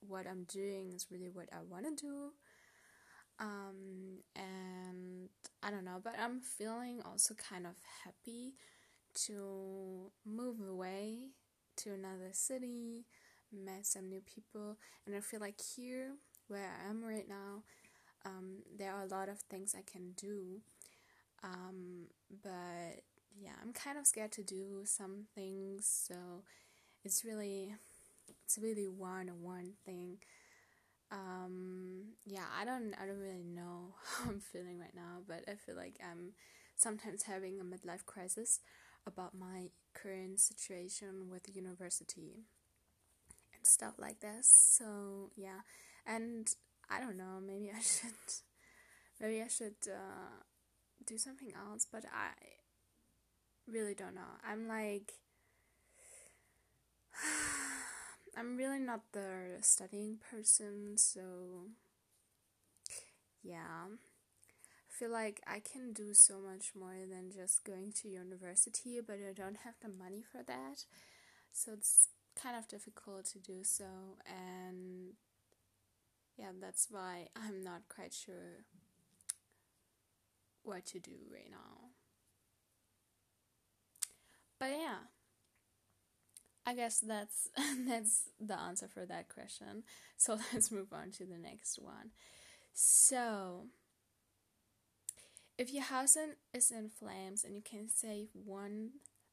what 0.00 0.26
I'm 0.26 0.44
doing 0.44 0.92
is 0.92 1.06
really 1.10 1.30
what 1.30 1.48
I 1.52 1.58
want 1.68 1.84
to 1.84 2.06
do. 2.06 2.32
Um, 3.38 4.18
and 4.36 5.28
I 5.62 5.70
don't 5.70 5.84
know, 5.84 6.00
but 6.02 6.14
I'm 6.22 6.40
feeling 6.40 7.00
also 7.04 7.34
kind 7.34 7.66
of 7.66 7.72
happy 8.04 8.54
to 9.26 10.12
move 10.26 10.56
away 10.60 11.30
to 11.78 11.92
another 11.92 12.30
city, 12.32 13.06
met 13.52 13.86
some 13.86 14.08
new 14.08 14.20
people, 14.20 14.76
and 15.06 15.16
I 15.16 15.20
feel 15.20 15.40
like 15.40 15.60
here 15.76 16.12
where 16.48 16.68
I 16.68 16.90
am 16.90 17.02
right 17.02 17.28
now, 17.28 17.62
um, 18.26 18.58
there 18.76 18.92
are 18.92 19.04
a 19.04 19.06
lot 19.06 19.28
of 19.28 19.38
things 19.40 19.74
I 19.74 19.82
can 19.90 20.12
do. 20.16 20.60
Um, 21.42 22.08
but 22.42 23.02
yeah, 23.40 23.52
I'm 23.62 23.72
kind 23.72 23.96
of 23.96 24.06
scared 24.06 24.32
to 24.32 24.42
do 24.42 24.82
some 24.84 25.24
things, 25.34 25.86
so 26.08 26.42
it's 27.04 27.24
really 27.24 27.74
it's 28.50 28.58
really 28.62 28.88
one 28.88 29.28
on 29.28 29.42
one 29.42 29.72
thing. 29.86 30.18
Um, 31.12 32.14
yeah, 32.24 32.46
I 32.58 32.64
don't 32.64 32.94
I 33.00 33.06
don't 33.06 33.20
really 33.20 33.44
know 33.44 33.94
how 34.04 34.30
I'm 34.30 34.40
feeling 34.40 34.78
right 34.78 34.94
now, 34.94 35.22
but 35.28 35.44
I 35.48 35.54
feel 35.54 35.76
like 35.76 36.00
I'm 36.02 36.32
sometimes 36.76 37.24
having 37.24 37.60
a 37.60 37.64
midlife 37.64 38.04
crisis 38.06 38.60
about 39.06 39.34
my 39.38 39.68
current 39.94 40.40
situation 40.40 41.28
with 41.30 41.54
university 41.54 42.46
and 43.54 43.64
stuff 43.66 43.94
like 43.98 44.20
this. 44.20 44.48
So 44.48 45.30
yeah, 45.36 45.60
and 46.04 46.52
I 46.90 47.00
don't 47.00 47.16
know, 47.16 47.38
maybe 47.44 47.70
I 47.70 47.80
should 47.80 48.10
maybe 49.20 49.42
I 49.42 49.48
should 49.48 49.76
uh, 49.86 50.42
do 51.06 51.18
something 51.18 51.52
else, 51.54 51.86
but 51.90 52.04
I 52.12 52.32
really 53.68 53.94
don't 53.94 54.16
know. 54.16 54.32
I'm 54.44 54.66
like 54.66 55.12
I'm 58.36 58.56
really 58.56 58.78
not 58.78 59.00
the 59.12 59.58
studying 59.60 60.18
person, 60.30 60.96
so 60.96 61.20
yeah. 63.42 63.86
I 63.90 64.92
feel 64.92 65.10
like 65.10 65.40
I 65.46 65.60
can 65.60 65.92
do 65.92 66.12
so 66.14 66.38
much 66.38 66.72
more 66.78 66.94
than 67.08 67.30
just 67.30 67.64
going 67.64 67.92
to 68.02 68.08
university, 68.08 69.00
but 69.04 69.16
I 69.16 69.32
don't 69.32 69.58
have 69.64 69.74
the 69.80 69.88
money 69.88 70.22
for 70.30 70.42
that. 70.42 70.84
So 71.52 71.72
it's 71.72 72.08
kind 72.40 72.56
of 72.56 72.68
difficult 72.68 73.24
to 73.26 73.38
do 73.38 73.64
so, 73.64 74.18
and 74.26 75.14
yeah, 76.38 76.52
that's 76.60 76.88
why 76.90 77.28
I'm 77.34 77.62
not 77.62 77.82
quite 77.94 78.14
sure 78.14 78.64
what 80.62 80.86
to 80.86 80.98
do 80.98 81.12
right 81.32 81.50
now. 81.50 81.90
But 84.58 84.70
yeah. 84.70 84.98
I 86.70 86.74
guess 86.74 87.00
that's 87.00 87.48
that's 87.88 88.30
the 88.40 88.58
answer 88.58 88.88
for 88.88 89.04
that 89.06 89.28
question. 89.28 89.82
So 90.16 90.38
let's 90.52 90.70
move 90.70 90.92
on 90.92 91.10
to 91.12 91.24
the 91.24 91.38
next 91.38 91.78
one. 91.80 92.10
So, 92.72 93.66
if 95.58 95.72
your 95.72 95.84
house 95.84 96.16
is 96.52 96.70
in 96.72 96.88
flames 96.88 97.44
and 97.44 97.54
you 97.54 97.62
can 97.62 97.88
save 97.88 98.28
one 98.34 98.90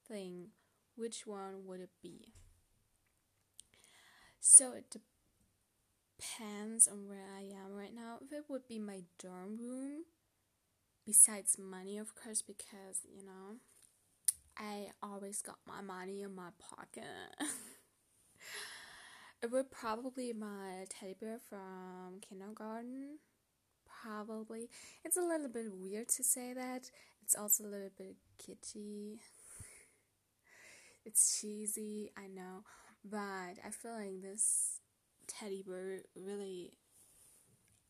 thing, 0.08 0.50
which 0.95 1.26
one 1.26 1.65
would 1.65 1.80
it 1.80 1.89
be? 2.04 2.34
So 4.39 4.73
it 4.73 4.95
depends 6.19 6.88
on 6.88 7.08
where 7.08 7.28
I 7.38 7.41
am 7.41 7.73
right 7.76 7.93
now. 7.93 8.17
If 8.21 8.32
it 8.34 8.45
would 8.50 8.67
be 8.67 8.80
my 8.80 9.04
dorm 9.19 9.58
room, 9.60 10.04
besides 11.06 11.58
money, 11.58 11.97
of 11.97 12.13
course, 12.15 12.41
because 12.41 13.02
you 13.10 13.26
know 13.26 13.58
I 14.60 14.88
always 15.04 15.41
got 15.41 15.58
my 15.67 15.82
money 15.82 16.24
in 16.24 16.34
my 16.34 16.50
pocket. 16.60 17.04
it 19.41 19.52
would 19.52 19.72
probably 19.72 20.34
my 20.34 20.86
teddy 20.89 21.15
bear 21.20 21.39
from 21.48 22.20
kindergarten. 22.28 23.20
Probably. 23.86 24.70
It's 25.06 25.17
a 25.17 25.22
little 25.22 25.50
bit 25.50 25.72
weird 25.72 26.10
to 26.10 26.24
say 26.24 26.54
that. 26.54 26.89
It's 27.22 27.36
also 27.36 27.65
a 27.65 27.67
little 27.67 27.91
bit 27.98 28.15
kitschy. 28.41 29.20
it's 31.06 31.39
cheesy, 31.39 32.12
I 32.17 32.28
know. 32.28 32.63
But 33.06 33.60
I 33.63 33.70
feel 33.72 33.93
like 33.93 34.22
this 34.22 34.80
teddy 35.28 35.63
bear 35.67 36.02
really 36.15 36.74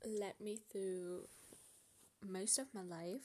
led 0.05 0.33
me 0.41 0.57
through 0.71 1.27
most 2.21 2.59
of 2.59 2.67
my 2.73 2.83
life. 2.83 3.23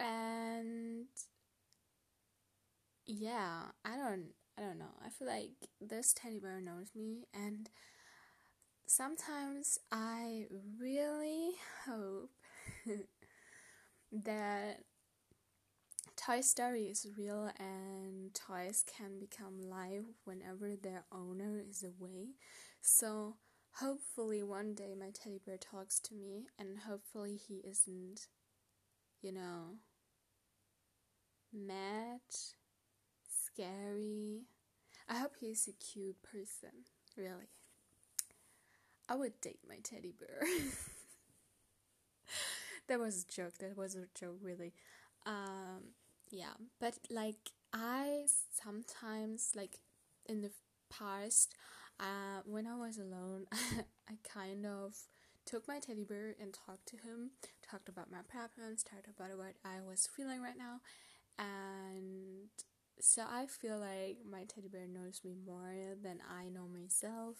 And 0.00 1.06
yeah, 3.06 3.62
I 3.84 3.96
don't 3.96 4.26
I 4.56 4.62
don't 4.62 4.78
know. 4.78 4.94
I 5.04 5.08
feel 5.08 5.28
like 5.28 5.50
this 5.80 6.12
teddy 6.14 6.38
bear 6.38 6.60
knows 6.60 6.90
me 6.94 7.26
and 7.34 7.68
sometimes 8.86 9.78
I 9.90 10.46
really 10.78 11.52
hope 11.86 12.30
that 14.12 14.84
Toy 16.16 16.40
Story 16.40 16.84
is 16.86 17.06
real 17.16 17.50
and 17.58 18.34
toys 18.34 18.84
can 18.86 19.18
become 19.20 19.60
live 19.68 20.06
whenever 20.24 20.74
their 20.74 21.04
owner 21.12 21.60
is 21.60 21.82
away. 21.84 22.34
So 22.80 23.36
hopefully 23.74 24.42
one 24.42 24.74
day 24.74 24.94
my 24.98 25.10
teddy 25.10 25.38
bear 25.44 25.56
talks 25.58 26.00
to 26.00 26.14
me 26.14 26.46
and 26.58 26.80
hopefully 26.80 27.36
he 27.36 27.56
isn't, 27.58 28.26
you 29.22 29.32
know, 29.32 29.78
mad 31.52 32.20
scary. 33.54 34.42
I 35.08 35.18
hope 35.18 35.34
he's 35.38 35.68
a 35.68 35.72
cute 35.72 36.22
person, 36.22 36.70
really. 37.16 37.50
I 39.08 39.16
would 39.16 39.40
date 39.40 39.60
my 39.68 39.76
teddy 39.82 40.12
bear. 40.18 40.42
that 42.88 42.98
was 42.98 43.24
a 43.24 43.32
joke. 43.32 43.58
That 43.58 43.76
was 43.76 43.94
a 43.94 44.06
joke, 44.18 44.38
really. 44.42 44.72
Um, 45.26 45.92
yeah, 46.30 46.54
but 46.80 46.94
like 47.10 47.50
I 47.72 48.24
sometimes 48.50 49.52
like 49.54 49.78
in 50.26 50.40
the 50.40 50.50
past, 50.90 51.54
uh, 52.00 52.40
when 52.46 52.66
I 52.66 52.76
was 52.76 52.98
alone, 52.98 53.46
I 54.08 54.14
kind 54.26 54.64
of 54.64 54.94
took 55.44 55.68
my 55.68 55.78
teddy 55.78 56.04
bear 56.04 56.34
and 56.40 56.54
talked 56.54 56.86
to 56.88 56.96
him, 56.96 57.32
talked 57.70 57.90
about 57.90 58.10
my 58.10 58.22
problems, 58.26 58.82
talked 58.82 59.06
about 59.06 59.36
what 59.36 59.54
I 59.64 59.80
was 59.86 60.08
feeling 60.16 60.40
right 60.40 60.56
now, 60.56 60.80
and 61.38 62.48
so 63.00 63.22
I 63.30 63.46
feel 63.46 63.78
like 63.78 64.18
my 64.30 64.44
teddy 64.44 64.68
bear 64.68 64.86
knows 64.86 65.20
me 65.24 65.34
more 65.46 65.74
than 66.02 66.18
I 66.28 66.48
know 66.48 66.66
myself. 66.68 67.36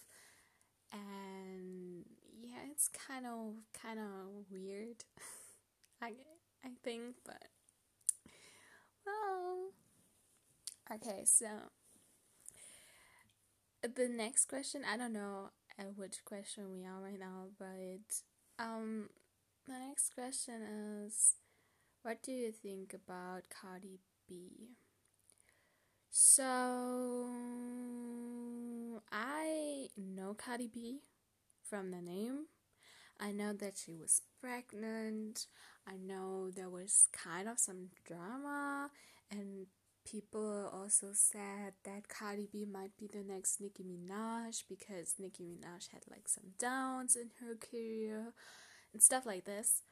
And 0.93 2.05
yeah, 2.41 2.65
it's 2.71 2.89
kind 2.89 3.27
of 3.27 3.55
kind 3.81 3.99
of 3.99 4.47
weird. 4.51 5.05
I 6.03 6.13
I 6.65 6.71
think, 6.85 7.17
but 7.25 7.45
well, 9.07 9.71
okay, 10.93 11.25
so 11.25 11.47
the 13.83 14.09
next 14.09 14.47
question, 14.49 14.83
I 14.91 14.97
don't 14.97 15.13
know 15.13 15.51
at 15.79 15.97
which 15.97 16.25
question 16.25 16.71
we 16.73 16.85
are 16.85 17.01
right 17.01 17.19
now, 17.19 17.49
but 17.59 18.63
um 18.65 19.09
the 19.67 19.73
next 19.89 20.15
question 20.15 20.63
is 21.07 21.35
what 22.03 22.23
do 22.23 22.33
you 22.33 22.53
think 22.53 22.95
about 22.95 23.45
Cardi 23.51 24.01
B? 24.29 24.77
So 26.17 26.45
I 29.11 29.89
know 29.97 30.35
Cardi 30.35 30.69
B 30.73 31.01
from 31.69 31.91
the 31.91 32.01
name. 32.01 32.47
I 33.19 33.33
know 33.33 33.53
that 33.53 33.77
she 33.85 33.95
was 33.95 34.23
pregnant. 34.41 35.49
I 35.89 35.97
know 35.97 36.53
there 36.53 36.71
was 36.71 37.09
kind 37.13 37.49
of 37.49 37.59
some 37.59 37.89
drama, 38.07 38.91
and 39.29 39.67
people 40.09 40.71
also 40.73 41.09
said 41.15 41.73
that 41.85 42.07
Cardi 42.09 42.49
B 42.53 42.65
might 42.65 42.97
be 42.97 43.09
the 43.09 43.25
next 43.25 43.61
Nicki 43.61 43.83
Minaj 43.83 44.63
because 44.69 45.17
Nicki 45.19 45.43
Minaj 45.43 45.91
had 45.91 46.03
like 46.09 46.29
some 46.29 46.53
downs 46.61 47.17
in 47.17 47.31
her 47.41 47.57
career 47.57 48.35
and 48.93 49.03
stuff 49.03 49.27
like 49.27 49.47
this. 49.47 49.83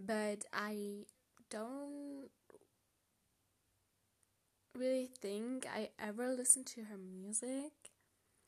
But 0.00 0.46
I 0.52 1.04
don't 1.48 2.30
really 4.80 5.10
think 5.20 5.66
I 5.66 5.90
ever 5.98 6.32
listened 6.32 6.66
to 6.68 6.84
her 6.84 6.96
music. 6.96 7.72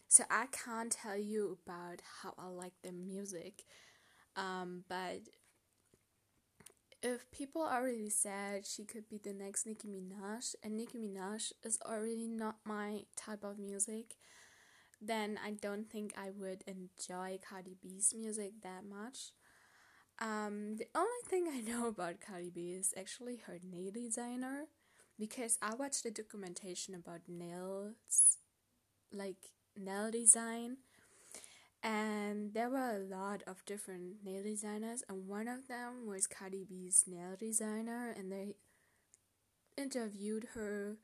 So 0.08 0.24
I 0.30 0.46
can't 0.46 0.90
tell 0.90 1.16
you 1.16 1.58
about 1.66 2.00
how 2.22 2.34
I 2.38 2.48
like 2.48 2.72
the 2.82 2.92
music. 2.92 3.64
Um, 4.34 4.84
but 4.88 5.20
if 7.02 7.30
people 7.30 7.62
already 7.62 8.08
said 8.08 8.66
she 8.66 8.84
could 8.84 9.08
be 9.08 9.18
the 9.18 9.32
next 9.32 9.66
Nicki 9.66 9.88
Minaj, 9.88 10.54
and 10.62 10.76
Nicki 10.76 10.98
Minaj 10.98 11.52
is 11.62 11.78
already 11.84 12.28
not 12.28 12.56
my 12.64 13.02
type 13.16 13.44
of 13.44 13.58
music, 13.58 14.16
then 15.00 15.38
I 15.44 15.50
don't 15.50 15.90
think 15.90 16.14
I 16.16 16.30
would 16.30 16.64
enjoy 16.66 17.38
Cardi 17.46 17.76
B's 17.82 18.14
music 18.16 18.52
that 18.62 18.84
much. 18.88 19.32
Um, 20.18 20.76
the 20.76 20.86
only 20.94 21.22
thing 21.26 21.48
I 21.52 21.60
know 21.60 21.86
about 21.88 22.20
Cardi 22.20 22.50
B 22.50 22.70
is 22.70 22.94
actually 22.96 23.42
her 23.46 23.58
nail 23.62 23.90
designer 23.92 24.66
because 25.22 25.56
I 25.62 25.76
watched 25.76 26.04
a 26.04 26.10
documentation 26.10 26.96
about 26.96 27.20
nails, 27.28 28.38
like 29.12 29.36
nail 29.76 30.10
design, 30.10 30.78
and 31.80 32.54
there 32.54 32.68
were 32.68 32.96
a 32.96 32.98
lot 32.98 33.44
of 33.46 33.64
different 33.64 34.24
nail 34.24 34.42
designers, 34.42 35.04
and 35.08 35.28
one 35.28 35.46
of 35.46 35.68
them 35.68 36.08
was 36.08 36.26
Cardi 36.26 36.64
B's 36.68 37.04
nail 37.06 37.36
designer, 37.38 38.12
and 38.18 38.32
they 38.32 38.56
interviewed 39.78 40.48
her. 40.54 40.96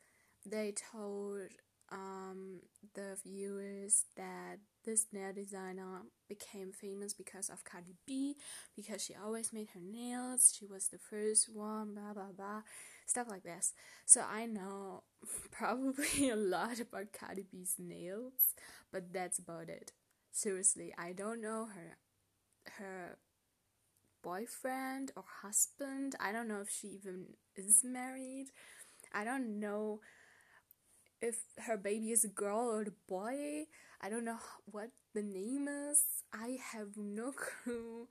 They 0.45 0.73
told 0.73 1.51
um, 1.93 2.63
the 2.95 3.19
viewers 3.25 4.07
that 4.17 4.59
this 4.85 5.07
nail 5.13 5.33
designer 5.33 6.03
became 6.29 6.73
famous 6.73 7.15
because 7.15 7.49
of 7.51 7.63
Cardi 7.63 7.95
B, 8.05 8.35
because 8.75 9.01
she 9.05 9.15
always 9.15 9.53
made 9.53 9.69
her 9.75 9.81
nails, 9.81 10.57
she 10.59 10.67
was 10.67 10.89
the 10.89 10.99
first 10.99 11.49
one, 11.55 11.95
blah 11.95 12.15
blah 12.15 12.33
blah, 12.37 12.63
stuff 13.09 13.27
like 13.29 13.43
this. 13.43 13.73
So 14.07 14.23
I 14.29 14.47
know 14.47 15.03
probably 15.51 16.31
a 16.31 16.37
lot 16.37 16.81
about 16.81 17.13
Cardi 17.13 17.45
B's 17.51 17.75
nails, 17.79 18.55
but 18.93 19.13
that's 19.13 19.39
about 19.39 19.69
it. 19.69 19.93
Seriously, 20.31 20.95
I 20.97 21.13
don't 21.13 21.41
know 21.41 21.69
her 21.75 21.97
her 22.79 23.19
boyfriend 24.23 25.11
or 25.17 25.25
husband. 25.43 26.15
I 26.21 26.33
don't 26.33 26.49
know 26.49 26.61
if 26.61 26.71
she 26.71 26.89
even 26.89 27.29
is 27.57 27.83
married. 27.83 28.49
I 29.13 29.25
don't 29.25 29.59
know 29.59 30.01
if 31.21 31.37
her 31.67 31.77
baby 31.77 32.11
is 32.11 32.25
a 32.25 32.29
girl 32.29 32.69
or 32.71 32.83
a 32.83 32.93
boy. 33.09 33.65
I 34.01 34.09
don't 34.09 34.25
know 34.25 34.39
what 34.71 34.91
the 35.15 35.23
name 35.23 35.67
is. 35.67 36.03
I 36.33 36.59
have 36.73 36.97
no 36.97 37.33
clue 37.65 38.09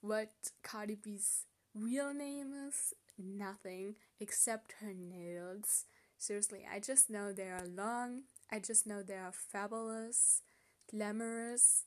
what 0.00 0.32
Cardi 0.62 0.96
B's 0.96 1.44
real 1.74 2.12
name 2.14 2.52
is. 2.68 2.94
Nothing 3.18 3.96
except 4.20 4.74
her 4.80 4.94
nails. 4.94 5.84
Seriously, 6.18 6.66
I 6.70 6.80
just 6.80 7.10
know 7.10 7.32
they 7.32 7.50
are 7.50 7.66
long. 7.66 8.22
I 8.50 8.58
just 8.58 8.86
know 8.86 9.02
they 9.02 9.14
are 9.14 9.32
fabulous, 9.32 10.42
glamorous, 10.90 11.84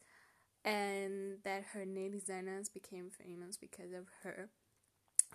and 0.63 1.37
that 1.43 1.63
her 1.73 1.85
nail 1.85 2.11
designers 2.11 2.69
became 2.69 3.09
famous 3.09 3.57
because 3.57 3.91
of 3.91 4.07
her. 4.23 4.49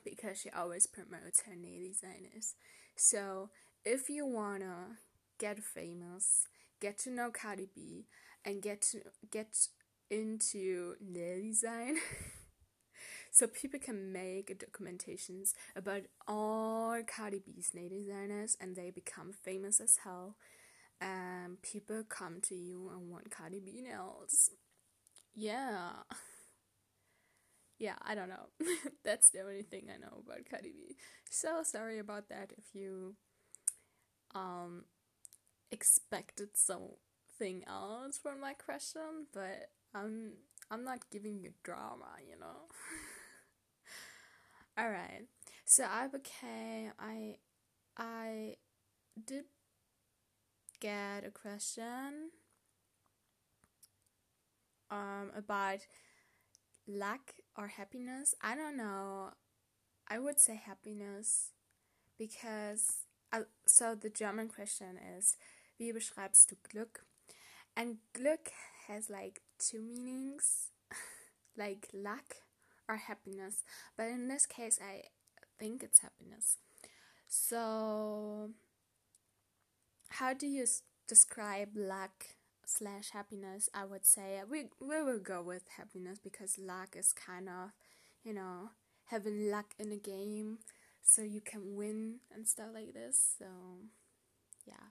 Because 0.05 0.41
she 0.41 0.51
always 0.51 0.87
promotes 0.87 1.43
her 1.43 1.57
nail 1.57 1.89
designers. 1.89 2.55
So, 2.97 3.51
if 3.85 4.09
you 4.09 4.27
wanna 4.27 4.99
get 5.39 5.63
famous, 5.63 6.47
get 6.81 6.99
to 7.01 7.11
know 7.11 7.31
Cardi 7.31 7.69
B, 7.75 8.07
and 8.45 8.63
get 8.63 8.81
to 8.93 9.01
get 9.31 9.69
into 10.11 10.95
nail 11.01 11.43
design. 11.43 11.97
so 13.31 13.47
people 13.47 13.81
can 13.81 14.13
make 14.13 14.59
documentations 14.59 15.53
about 15.77 16.03
all 16.27 17.01
Cardi 17.07 17.41
B's 17.45 17.71
nail 17.75 17.89
designers 17.89 18.57
and 18.61 18.77
they 18.77 18.91
become 18.91 19.33
famous 19.33 19.81
as 19.81 19.99
hell. 20.05 20.37
And 21.01 21.63
people 21.63 22.05
come 22.09 22.41
to 22.43 22.55
you 22.55 22.91
and 22.93 23.11
want 23.11 23.31
Cardi 23.31 23.61
B 23.61 23.81
nails. 23.83 24.51
Yeah. 25.35 25.91
Yeah, 27.79 27.95
I 28.03 28.15
don't 28.15 28.29
know. 28.29 28.49
That's 29.05 29.31
the 29.31 29.41
only 29.41 29.63
thing 29.63 29.87
I 29.93 29.97
know 29.99 30.23
about 30.27 30.49
Cardi 30.49 30.73
B. 30.73 30.97
So 31.31 31.63
sorry 31.63 31.99
about 31.99 32.29
that 32.29 32.53
if 32.57 32.75
you 32.75 33.15
um 34.35 34.85
expected 35.71 36.51
something 36.57 37.65
else 37.67 38.19
from 38.19 38.41
my 38.41 38.55
question, 38.55 39.27
but 39.33 39.71
I'm 39.95 40.35
I'm 40.71 40.85
not 40.85 41.11
giving 41.11 41.41
you 41.41 41.53
drama, 41.65 42.13
you 42.29 42.39
know. 42.39 42.69
All 44.81 44.89
right. 44.89 45.27
So 45.67 45.85
I 45.85 46.07
became 46.09 46.93
I 46.99 47.37
I 47.99 48.57
did 49.23 49.45
get 50.81 51.23
a 51.27 51.31
question 51.31 52.31
um 54.91 55.31
about 55.37 55.81
luck 56.89 57.35
or 57.59 57.69
happiness. 57.69 58.35
I 58.43 58.55
don't 58.55 58.79
know. 58.79 59.33
I 60.09 60.19
would 60.19 60.41
say 60.41 60.57
happiness 60.57 61.51
because 62.19 63.05
uh, 63.33 63.43
so 63.67 63.95
the 63.95 64.11
German 64.11 64.49
question 64.49 64.99
is 65.19 65.37
Wie 65.79 65.93
beschreibst 65.93 66.49
du 66.49 66.57
Glück? 66.57 67.05
And 67.77 67.99
Glück 68.15 68.51
has 68.89 69.11
like 69.11 69.43
two 69.59 69.83
meanings, 69.83 70.71
like 71.57 71.89
luck 71.93 72.37
or 72.91 72.97
happiness. 72.97 73.63
But 73.97 74.09
in 74.09 74.29
this 74.29 74.47
case, 74.47 74.79
I 74.83 75.05
think 75.59 75.83
it's 75.83 76.01
happiness. 76.01 76.57
So, 77.29 78.51
how 80.09 80.35
do 80.35 80.47
you 80.47 80.67
describe 81.07 81.71
luck 81.77 82.27
slash 82.67 83.11
happiness? 83.11 83.69
I 83.73 83.85
would 83.85 84.05
say 84.05 84.41
we 84.51 84.65
we 84.81 85.03
will 85.03 85.21
go 85.21 85.41
with 85.41 85.63
happiness 85.77 86.19
because 86.19 86.59
luck 86.59 86.97
is 86.99 87.13
kind 87.13 87.49
of, 87.49 87.71
you 88.25 88.35
know, 88.35 88.71
having 89.07 89.51
luck 89.51 89.75
in 89.79 89.93
a 89.93 89.97
game, 89.97 90.59
so 91.03 91.23
you 91.23 91.41
can 91.41 91.77
win 91.77 92.17
and 92.35 92.49
stuff 92.49 92.71
like 92.75 92.93
this. 92.93 93.37
So, 93.39 93.47
yeah. 94.67 94.91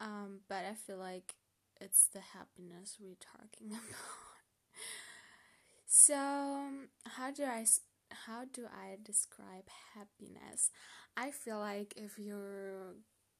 Um, 0.00 0.40
but 0.48 0.64
I 0.64 0.74
feel 0.74 0.98
like 0.98 1.34
it's 1.80 2.06
the 2.06 2.20
happiness 2.20 2.98
we're 3.00 3.14
talking 3.20 3.68
about. 3.70 4.34
So, 5.94 6.16
how 7.06 7.30
do 7.30 7.44
I 7.44 7.64
how 8.26 8.44
do 8.52 8.66
I 8.66 8.96
describe 9.02 9.68
happiness? 9.94 10.70
I 11.16 11.30
feel 11.30 11.60
like 11.60 11.94
if 11.96 12.18
you're 12.18 12.96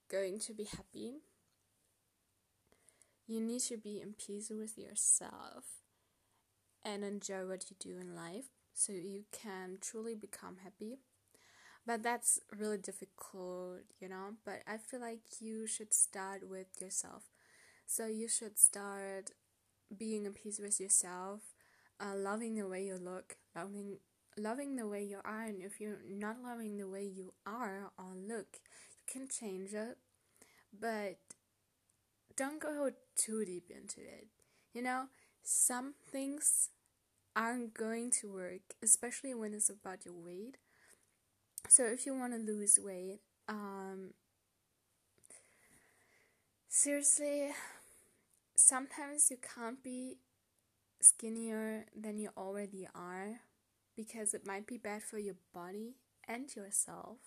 going 0.09 0.39
to 0.41 0.53
be 0.55 0.65
happy, 0.65 1.23
you 3.27 3.41
need 3.41 3.61
to 3.61 3.77
be 3.77 4.01
in 4.01 4.15
peace 4.15 4.51
with 4.51 4.79
yourself 4.79 5.65
and 6.85 7.05
enjoy 7.05 7.47
what 7.47 7.65
you 7.71 7.77
do 7.79 7.99
in 7.99 8.15
life 8.15 8.47
so 8.73 8.93
you 8.93 9.25
can 9.33 9.79
truly 9.81 10.15
become 10.15 10.57
happy 10.63 10.99
but 11.87 12.03
that's 12.03 12.41
really 12.59 12.79
difficult, 12.79 13.81
you 14.01 14.09
know. 14.09 14.35
But 14.45 14.63
I 14.69 14.77
feel 14.79 15.01
like 15.01 15.21
you 15.41 15.67
should 15.67 15.95
start 15.95 16.49
with 16.49 16.69
yourself. 16.81 17.25
So 17.87 18.07
you 18.07 18.29
should 18.29 18.59
start 18.59 19.33
being 19.97 20.27
in 20.27 20.35
peace 20.35 20.61
with 20.61 20.81
yourself, 20.81 21.41
uh, 22.01 22.15
loving 22.17 22.57
the 22.57 22.67
way 22.69 22.85
you 22.85 22.97
look, 22.97 23.37
loving 23.55 23.99
loving 24.37 24.77
the 24.77 24.87
way 24.87 25.05
you 25.05 25.21
are, 25.25 25.45
and 25.45 25.63
if 25.63 25.81
you're 25.81 26.01
not 26.09 26.37
loving 26.43 26.77
the 26.77 26.89
way 26.89 27.05
you 27.05 27.33
are 27.47 27.91
or 27.99 28.15
look, 28.17 28.59
you 28.97 29.21
can 29.21 29.29
change 29.29 29.73
it, 29.73 29.97
but 30.79 31.19
don't 32.37 32.61
go 32.61 32.91
too 33.17 33.45
deep 33.45 33.71
into 33.71 34.01
it. 34.01 34.27
You 34.73 34.83
know, 34.83 35.05
some 35.43 35.95
things 36.11 36.71
aren't 37.37 37.75
going 37.75 38.11
to 38.11 38.33
work, 38.33 38.75
especially 38.83 39.35
when 39.35 39.55
it's 39.55 39.71
about 39.71 40.05
your 40.05 40.15
weight 40.15 40.57
so 41.69 41.85
if 41.85 42.07
you 42.07 42.15
want 42.15 42.33
to 42.35 42.39
lose 42.39 42.79
weight, 42.83 43.21
um, 43.49 44.11
seriously, 46.69 47.51
sometimes 48.55 49.31
you 49.31 49.39
can't 49.39 49.83
be 49.83 50.19
skinnier 51.05 51.85
than 51.95 52.19
you 52.19 52.31
already 52.37 52.89
are 52.95 53.41
because 53.95 54.35
it 54.35 54.47
might 54.47 54.67
be 54.67 54.79
bad 54.79 55.03
for 55.03 55.19
your 55.19 55.37
body 55.53 55.97
and 56.27 56.55
yourself. 56.57 57.19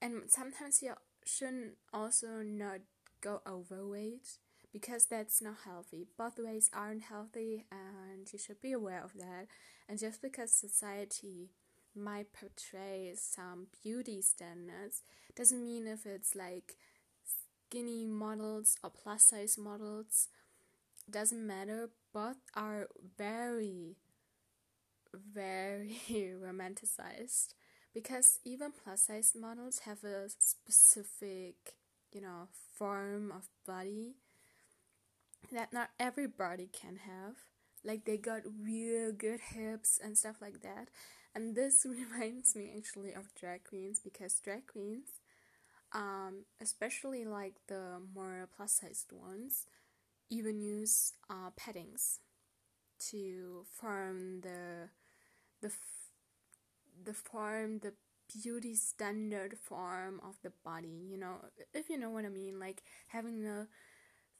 And 0.00 0.22
sometimes 0.28 0.82
you 0.82 0.94
shouldn't 1.24 1.74
also 1.92 2.42
not 2.44 2.80
go 3.20 3.40
overweight 3.46 4.38
because 4.72 5.06
that's 5.06 5.42
not 5.42 5.56
healthy. 5.64 6.06
Both 6.16 6.38
ways 6.38 6.70
aren't 6.72 7.04
healthy, 7.04 7.64
and 7.72 8.30
you 8.32 8.38
should 8.38 8.60
be 8.60 8.72
aware 8.72 9.02
of 9.02 9.14
that. 9.14 9.46
And 9.88 9.98
just 9.98 10.22
because 10.22 10.52
society 10.52 11.50
might 11.96 12.32
portray 12.32 13.12
some 13.16 13.68
beauty 13.82 14.22
standards 14.22 15.02
doesn't 15.34 15.64
mean 15.64 15.86
if 15.86 16.06
it's 16.06 16.34
like 16.36 16.76
skinny 17.68 18.06
models 18.06 18.76
or 18.84 18.90
plus 18.90 19.24
size 19.24 19.56
models 19.58 20.28
doesn't 21.10 21.46
matter 21.46 21.90
both 22.12 22.36
are 22.54 22.88
very 23.16 23.96
very 25.14 25.98
romanticized 26.10 27.54
because 27.94 28.38
even 28.44 28.72
plus 28.72 29.02
size 29.02 29.32
models 29.38 29.80
have 29.80 30.04
a 30.04 30.28
specific, 30.38 31.74
you 32.12 32.20
know, 32.20 32.48
form 32.76 33.32
of 33.32 33.48
body 33.66 34.16
that 35.52 35.72
not 35.72 35.90
everybody 35.98 36.68
can 36.72 36.96
have. 37.06 37.34
Like 37.84 38.04
they 38.04 38.16
got 38.16 38.42
real 38.60 39.12
good 39.12 39.40
hips 39.40 39.98
and 40.02 40.18
stuff 40.18 40.36
like 40.40 40.60
that. 40.62 40.88
And 41.34 41.54
this 41.54 41.86
reminds 42.12 42.54
me 42.56 42.72
actually 42.76 43.12
of 43.12 43.34
drag 43.34 43.64
queens 43.64 44.00
because 44.02 44.40
drag 44.40 44.66
queens, 44.66 45.08
um, 45.92 46.44
especially 46.60 47.24
like 47.24 47.54
the 47.68 48.00
more 48.14 48.48
plus 48.56 48.72
sized 48.72 49.12
ones, 49.12 49.66
even 50.30 50.60
use 50.60 51.12
uh, 51.30 51.50
paddings 51.58 52.18
to 53.10 53.64
form 53.80 54.40
the 54.42 54.88
the 55.62 55.72
the 57.04 57.14
form 57.14 57.78
the 57.78 57.92
beauty 58.42 58.74
standard 58.74 59.56
form 59.58 60.20
of 60.22 60.36
the 60.42 60.52
body 60.64 61.06
you 61.10 61.16
know 61.16 61.36
if 61.72 61.88
you 61.88 61.96
know 61.98 62.10
what 62.10 62.24
i 62.24 62.28
mean 62.28 62.58
like 62.60 62.82
having 63.08 63.42
the 63.42 63.66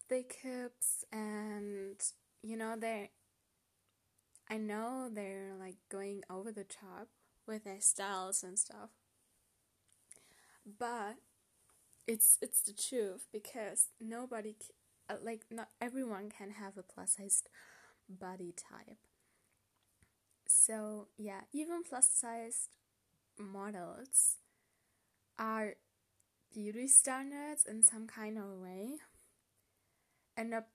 thick 0.08 0.38
hips 0.42 1.04
and 1.12 2.00
you 2.42 2.56
know 2.56 2.76
they 2.78 3.10
i 4.50 4.56
know 4.56 5.08
they're 5.12 5.54
like 5.58 5.76
going 5.88 6.22
over 6.28 6.50
the 6.50 6.64
top 6.64 7.08
with 7.46 7.64
their 7.64 7.80
styles 7.80 8.42
and 8.42 8.58
stuff 8.58 8.90
but 10.78 11.16
it's 12.06 12.38
it's 12.42 12.62
the 12.62 12.72
truth 12.72 13.26
because 13.32 13.88
nobody 14.00 14.54
Uh, 15.10 15.14
like 15.24 15.44
not 15.50 15.68
everyone 15.80 16.28
can 16.30 16.50
have 16.50 16.76
a 16.76 16.82
plus 16.82 17.16
sized 17.16 17.48
body 18.08 18.52
type. 18.56 18.98
So 20.46 21.08
yeah 21.16 21.42
even 21.52 21.82
plus 21.82 22.10
sized 22.10 22.70
models 23.38 24.36
are 25.38 25.74
beauty 26.52 26.88
standards 26.88 27.64
in 27.66 27.82
some 27.82 28.06
kind 28.06 28.38
of 28.38 28.44
way 28.60 28.96
and 30.36 30.50
not 30.50 30.66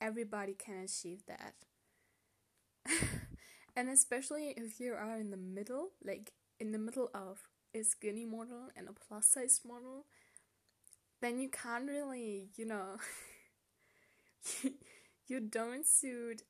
everybody 0.00 0.54
can 0.54 0.84
achieve 0.84 1.22
that. 1.26 1.54
And 3.76 3.90
especially 3.90 4.54
if 4.56 4.80
you 4.80 4.94
are 4.94 5.16
in 5.16 5.30
the 5.30 5.36
middle 5.36 5.90
like 6.02 6.32
in 6.58 6.72
the 6.72 6.78
middle 6.78 7.10
of 7.14 7.42
a 7.74 7.82
skinny 7.82 8.24
model 8.24 8.70
and 8.74 8.88
a 8.88 8.92
plus 8.92 9.26
sized 9.28 9.66
model 9.66 10.06
then 11.20 11.38
you 11.38 11.48
can't 11.50 11.86
really 11.88 12.48
you 12.56 12.64
know 12.64 12.96
you 15.26 15.40
don't 15.40 15.86
suit 15.86 16.42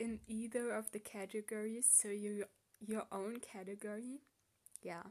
in 0.00 0.20
either 0.28 0.72
of 0.72 0.92
the 0.92 0.98
categories, 1.00 1.88
so 1.92 2.08
you 2.08 2.44
your 2.86 3.06
own 3.12 3.40
category. 3.40 4.20
Yeah. 4.82 5.02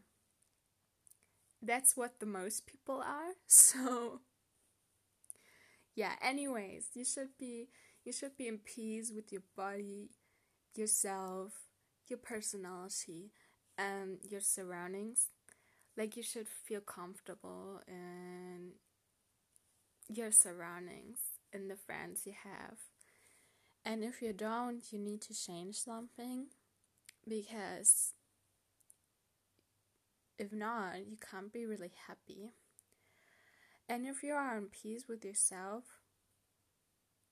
That's 1.61 1.95
what 1.95 2.19
the 2.19 2.25
most 2.25 2.65
people 2.67 3.01
are. 3.01 3.35
So 3.47 4.21
yeah, 5.95 6.13
anyways, 6.21 6.89
you 6.93 7.03
should 7.05 7.37
be 7.37 7.67
you 8.05 8.11
should 8.13 8.37
be 8.37 8.47
in 8.47 8.59
peace 8.59 9.11
with 9.13 9.31
your 9.31 9.43
body, 9.55 10.09
yourself, 10.75 11.53
your 12.07 12.19
personality, 12.19 13.31
and 13.77 14.19
your 14.29 14.41
surroundings. 14.41 15.29
Like 15.97 16.17
you 16.17 16.23
should 16.23 16.47
feel 16.47 16.81
comfortable 16.81 17.81
in 17.87 18.73
your 20.09 20.31
surroundings 20.31 21.38
and 21.53 21.69
the 21.69 21.75
friends 21.75 22.25
you 22.25 22.33
have. 22.43 22.77
And 23.85 24.03
if 24.03 24.21
you 24.21 24.33
don't, 24.33 24.83
you 24.91 24.99
need 24.99 25.21
to 25.21 25.33
change 25.33 25.75
something 25.75 26.47
because 27.27 28.13
if 30.37 30.51
not, 30.53 30.99
you 31.09 31.17
can't 31.17 31.51
be 31.51 31.65
really 31.65 31.91
happy. 32.07 32.51
And 33.87 34.05
if 34.05 34.21
you 34.21 34.33
are 34.33 34.57
in 34.57 34.67
peace 34.67 35.05
with 35.07 35.25
yourself, 35.25 35.83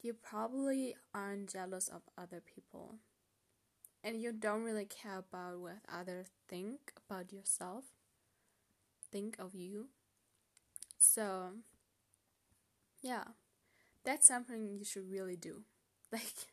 you 0.02 0.14
probably 0.14 0.96
aren't 1.14 1.52
jealous 1.52 1.88
of 1.88 2.02
other 2.18 2.42
people. 2.42 2.96
And 4.04 4.22
you 4.22 4.32
don't 4.32 4.64
really 4.64 4.86
care 4.86 5.20
about 5.20 5.60
what 5.60 5.80
others 5.92 6.28
think 6.48 6.94
about 7.08 7.34
yourself, 7.34 7.86
think 9.12 9.36
of 9.40 9.54
you. 9.54 9.88
So, 10.98 11.50
yeah 13.02 13.24
that's 14.08 14.28
something 14.28 14.68
you 14.68 14.86
should 14.86 15.12
really 15.12 15.38
do. 15.38 15.64
Like, 16.14 16.48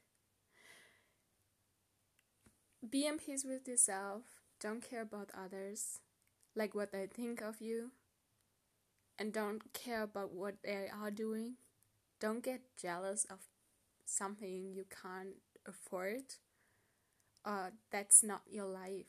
be 2.89 3.05
in 3.07 3.19
peace 3.19 3.45
with 3.45 3.67
yourself, 3.69 4.23
don't 4.61 4.81
care 4.89 5.03
about 5.03 5.31
others, 5.35 6.01
like 6.57 6.75
what 6.75 6.93
they 6.93 7.07
think 7.07 7.41
of 7.43 7.61
you, 7.61 7.93
and 9.19 9.33
don't 9.33 9.73
care 9.73 10.03
about 10.03 10.33
what 10.33 10.57
they 10.63 10.89
are 10.89 11.11
doing. 11.11 11.55
Don't 12.21 12.43
get 12.45 12.63
jealous 12.81 13.27
of 13.31 13.39
something 14.07 14.73
you 14.75 14.85
can't 14.91 15.37
afford, 15.67 16.25
uh, 17.45 17.71
that's 17.91 18.23
not 18.23 18.43
your 18.51 18.67
life. 18.67 19.07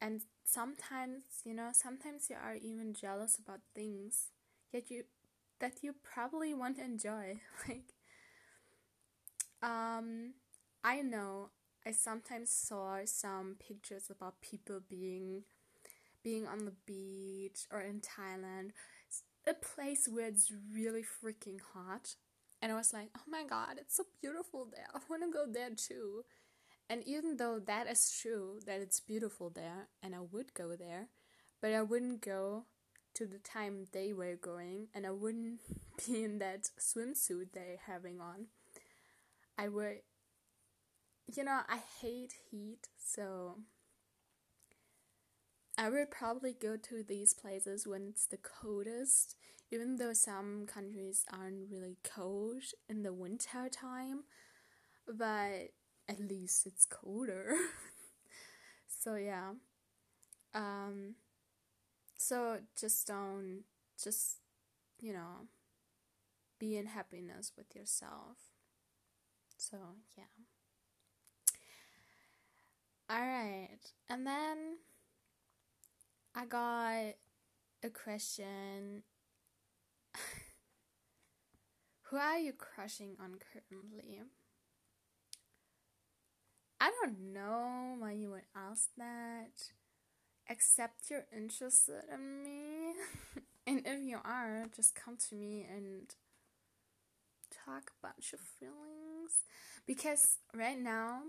And 0.00 0.22
sometimes, 0.44 1.22
you 1.44 1.54
know, 1.54 1.70
sometimes 1.72 2.28
you 2.30 2.36
are 2.36 2.54
even 2.54 2.94
jealous 2.94 3.38
about 3.38 3.60
things, 3.74 4.30
yet 4.72 4.90
you 4.90 5.04
that 5.64 5.82
you 5.82 5.94
probably 6.02 6.52
won't 6.52 6.78
enjoy. 6.78 7.40
like, 7.68 7.94
um, 9.62 10.34
I 10.84 11.00
know 11.00 11.48
I 11.86 11.92
sometimes 11.92 12.50
saw 12.50 12.98
some 13.06 13.56
pictures 13.58 14.10
about 14.10 14.42
people 14.42 14.80
being 14.86 15.44
being 16.22 16.46
on 16.46 16.66
the 16.66 16.74
beach 16.86 17.60
or 17.70 17.80
in 17.80 18.00
Thailand, 18.00 18.70
a 19.46 19.54
place 19.54 20.06
where 20.10 20.26
it's 20.26 20.52
really 20.72 21.02
freaking 21.02 21.60
hot. 21.74 22.16
And 22.60 22.70
I 22.72 22.76
was 22.76 22.92
like, 22.92 23.08
oh 23.16 23.28
my 23.30 23.44
god, 23.48 23.76
it's 23.78 23.96
so 23.96 24.04
beautiful 24.20 24.66
there. 24.70 24.86
I 24.94 24.98
want 25.08 25.22
to 25.22 25.30
go 25.30 25.44
there 25.50 25.70
too. 25.74 26.24
And 26.90 27.02
even 27.06 27.38
though 27.38 27.58
that 27.58 27.86
is 27.86 28.18
true, 28.20 28.58
that 28.66 28.80
it's 28.80 29.00
beautiful 29.00 29.48
there, 29.48 29.88
and 30.02 30.14
I 30.14 30.20
would 30.20 30.52
go 30.52 30.76
there, 30.76 31.08
but 31.62 31.72
I 31.72 31.80
wouldn't 31.80 32.20
go 32.20 32.64
to 33.14 33.26
the 33.26 33.38
time 33.38 33.86
they 33.92 34.12
were 34.12 34.36
going 34.36 34.88
and 34.94 35.06
I 35.06 35.10
wouldn't 35.10 35.60
be 36.06 36.24
in 36.24 36.38
that 36.38 36.70
swimsuit 36.78 37.48
they're 37.52 37.78
having 37.86 38.20
on. 38.20 38.46
I 39.56 39.68
would, 39.68 39.98
you 41.32 41.44
know, 41.44 41.60
I 41.68 41.78
hate 42.00 42.34
heat, 42.50 42.88
so 42.98 43.58
I 45.78 45.88
would 45.90 46.10
probably 46.10 46.52
go 46.52 46.76
to 46.76 47.02
these 47.02 47.34
places 47.34 47.86
when 47.86 48.06
it's 48.08 48.26
the 48.26 48.36
coldest, 48.36 49.36
even 49.70 49.96
though 49.96 50.12
some 50.12 50.66
countries 50.66 51.24
aren't 51.32 51.70
really 51.70 51.96
cold 52.04 52.62
in 52.88 53.02
the 53.02 53.12
winter 53.12 53.68
time, 53.70 54.24
but 55.06 55.70
at 56.08 56.20
least 56.20 56.66
it's 56.66 56.84
colder. 56.84 57.54
so 58.88 59.16
yeah. 59.16 59.52
Um 60.54 61.16
so 62.26 62.56
just 62.74 63.06
don't, 63.06 63.64
just, 64.02 64.38
you 64.98 65.12
know, 65.12 65.46
be 66.58 66.78
in 66.78 66.86
happiness 66.86 67.52
with 67.54 67.76
yourself. 67.76 68.38
So, 69.58 69.76
yeah. 70.16 70.24
Alright, 73.12 73.92
and 74.08 74.26
then 74.26 74.56
I 76.34 76.46
got 76.46 77.16
a 77.82 77.90
question. 77.90 79.02
Who 82.04 82.16
are 82.16 82.38
you 82.38 82.54
crushing 82.54 83.16
on 83.20 83.34
currently? 83.52 84.22
I 86.80 86.90
don't 87.02 87.34
know 87.34 87.96
why 87.98 88.12
you 88.12 88.30
would 88.30 88.46
ask 88.56 88.88
that 88.96 89.72
accept 90.50 91.10
you're 91.10 91.26
interested 91.34 92.02
in 92.12 92.42
me. 92.42 92.92
and 93.66 93.82
if 93.84 94.02
you 94.02 94.18
are, 94.24 94.66
just 94.74 94.94
come 94.94 95.16
to 95.28 95.34
me 95.34 95.66
and 95.68 96.14
talk 97.64 97.92
about 98.00 98.32
your 98.32 98.40
feelings. 98.58 99.44
Because 99.86 100.38
right 100.54 100.78
now, 100.78 101.20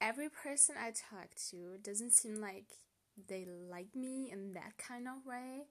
every 0.00 0.28
person 0.28 0.76
I 0.78 0.90
talk 0.90 1.34
to 1.50 1.78
doesn't 1.82 2.12
seem 2.12 2.40
like 2.40 2.66
they 3.28 3.46
like 3.46 3.94
me 3.94 4.30
in 4.30 4.52
that 4.54 4.76
kind 4.78 5.06
of 5.08 5.26
way 5.26 5.66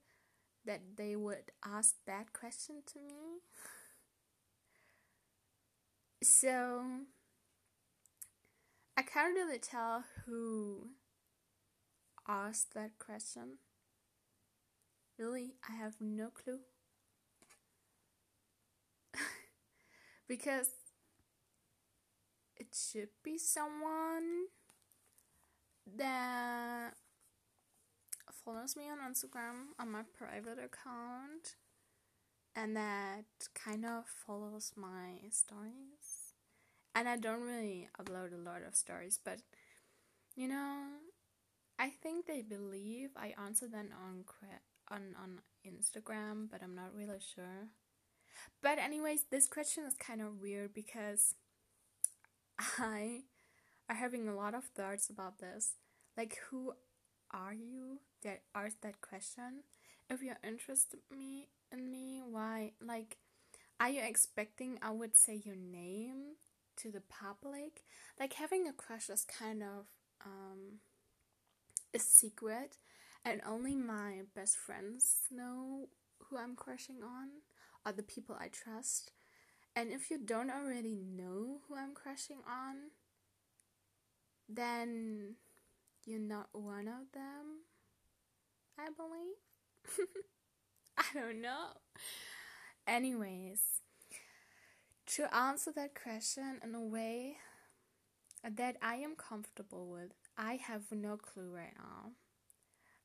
that 0.65 0.81
they 0.97 1.15
would 1.15 1.51
ask 1.63 1.95
that 2.07 2.33
question 2.33 2.81
to 2.93 2.99
me. 2.99 3.41
so, 6.23 6.83
I 8.97 9.01
can't 9.01 9.35
really 9.35 9.59
tell 9.59 10.05
who 10.25 10.87
asked 12.27 12.73
that 12.73 12.99
question? 12.99 13.59
Really, 15.17 15.55
I 15.67 15.73
have 15.73 15.99
no 15.99 16.29
clue. 16.29 16.59
because 20.27 20.69
it 22.57 22.67
should 22.73 23.09
be 23.23 23.37
someone 23.37 24.47
that 25.97 26.93
follows 28.31 28.75
me 28.75 28.83
on 28.89 28.99
Instagram 29.11 29.73
on 29.79 29.91
my 29.91 30.03
private 30.17 30.59
account 30.59 31.55
and 32.55 32.75
that 32.75 33.25
kind 33.53 33.85
of 33.85 34.05
follows 34.07 34.71
my 34.75 35.19
stories. 35.31 36.33
And 36.95 37.09
I 37.09 37.17
don't 37.17 37.41
really 37.41 37.89
upload 37.99 38.33
a 38.33 38.37
lot 38.49 38.61
of 38.67 38.75
stories, 38.75 39.19
but 39.23 39.39
you 40.35 40.47
know, 40.47 40.83
I 41.77 41.89
think 41.89 42.25
they 42.25 42.41
believe 42.41 43.09
I 43.17 43.33
answer 43.43 43.67
them 43.67 43.89
on 43.93 44.23
on 44.89 45.15
on 45.21 45.39
Instagram, 45.65 46.49
but 46.49 46.61
I'm 46.63 46.75
not 46.75 46.95
really 46.95 47.19
sure. 47.19 47.69
But 48.61 48.79
anyways, 48.79 49.25
this 49.29 49.47
question 49.47 49.83
is 49.85 49.93
kind 49.95 50.21
of 50.21 50.41
weird 50.41 50.73
because 50.73 51.35
I 52.59 53.23
are 53.89 53.95
having 53.95 54.27
a 54.27 54.35
lot 54.35 54.53
of 54.53 54.63
thoughts 54.75 55.09
about 55.09 55.39
this. 55.39 55.73
Like 56.17 56.37
who 56.49 56.73
are 57.31 57.53
you 57.53 57.99
that 58.23 58.41
asked 58.53 58.81
that 58.81 59.01
question? 59.01 59.63
If 60.09 60.21
you're 60.21 60.37
interested 60.43 60.99
me 61.11 61.49
in 61.71 61.91
me, 61.91 62.21
why 62.25 62.71
like 62.81 63.17
are 63.79 63.89
you 63.89 64.01
expecting 64.01 64.79
I 64.81 64.91
would 64.91 65.15
say 65.17 65.41
your 65.43 65.55
name 65.55 66.35
to 66.77 66.91
the 66.91 67.01
public? 67.01 67.83
Like 68.19 68.33
having 68.33 68.67
a 68.67 68.73
crush 68.73 69.09
is 69.09 69.25
kind 69.25 69.61
of 69.61 69.87
um 70.25 70.79
a 71.95 71.99
secret 71.99 72.77
and 73.23 73.41
only 73.47 73.75
my 73.75 74.21
best 74.35 74.57
friends 74.57 75.21
know 75.31 75.87
who 76.19 76.37
I'm 76.37 76.55
crushing 76.55 77.01
on 77.01 77.29
or 77.85 77.93
the 77.93 78.03
people 78.03 78.35
I 78.39 78.49
trust. 78.49 79.11
And 79.75 79.91
if 79.91 80.11
you 80.11 80.17
don't 80.17 80.51
already 80.51 80.95
know 80.95 81.59
who 81.67 81.75
I'm 81.75 81.93
crushing 81.93 82.39
on, 82.47 82.91
then 84.47 85.35
you're 86.05 86.19
not 86.19 86.49
one 86.51 86.87
of 86.87 87.11
them, 87.13 87.63
I 88.77 88.87
believe. 88.95 90.07
I 90.97 91.03
don't 91.13 91.41
know. 91.41 91.67
Anyways, 92.87 93.61
to 95.07 95.33
answer 95.35 95.71
that 95.75 95.95
question 96.01 96.59
in 96.63 96.75
a 96.75 96.81
way 96.81 97.37
that 98.43 98.77
I 98.81 98.95
am 98.95 99.15
comfortable 99.15 99.87
with, 99.87 100.11
I 100.37 100.55
have 100.55 100.91
no 100.91 101.17
clue 101.17 101.49
right 101.53 101.73
now. 101.77 102.11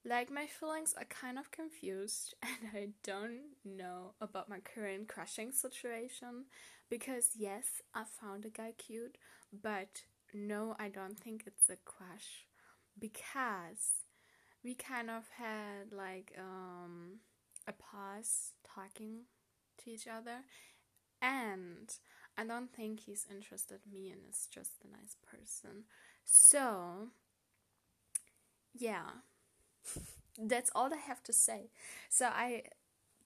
Like, 0.04 0.30
my 0.30 0.46
feelings 0.46 0.94
are 0.96 1.04
kind 1.04 1.38
of 1.38 1.50
confused, 1.50 2.34
and 2.42 2.70
I 2.74 2.88
don't 3.02 3.40
know 3.64 4.14
about 4.20 4.48
my 4.48 4.58
current 4.60 5.08
crushing 5.08 5.52
situation 5.52 6.46
because, 6.88 7.30
yes, 7.36 7.82
I 7.94 8.04
found 8.20 8.44
a 8.44 8.48
guy 8.50 8.72
cute, 8.76 9.18
but 9.52 10.02
no, 10.32 10.74
I 10.78 10.88
don't 10.88 11.18
think 11.18 11.44
it's 11.46 11.68
a 11.68 11.76
crush 11.84 12.46
because 12.98 14.06
we 14.64 14.74
kind 14.74 15.10
of 15.10 15.24
had 15.36 15.92
like 15.92 16.32
um, 16.38 17.20
a 17.66 17.72
pause 17.72 18.52
talking 18.64 19.24
to 19.84 19.90
each 19.90 20.06
other, 20.06 20.44
and 21.20 21.92
I 22.38 22.44
don't 22.44 22.72
think 22.72 23.00
he's 23.00 23.26
interested 23.30 23.80
in 23.86 23.92
me 23.92 24.10
and 24.10 24.20
is 24.28 24.48
just 24.50 24.72
a 24.84 24.88
nice 24.90 25.16
person. 25.30 25.84
So, 26.24 27.08
yeah 28.74 29.22
that's 30.38 30.70
all 30.74 30.92
I 30.92 30.96
have 30.96 31.22
to 31.24 31.32
say. 31.32 31.70
So 32.08 32.26
I 32.26 32.62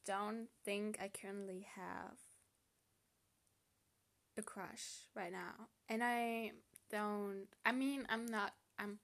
don't 0.06 0.48
think 0.64 0.98
I 1.02 1.08
currently 1.08 1.66
have 1.76 2.18
a 4.36 4.42
crush 4.42 5.06
right 5.14 5.32
now. 5.32 5.68
And 5.88 6.02
I 6.02 6.52
don't 6.90 7.46
I 7.64 7.72
mean 7.72 8.06
I'm 8.08 8.26
not 8.26 8.52
I'm 8.78 8.98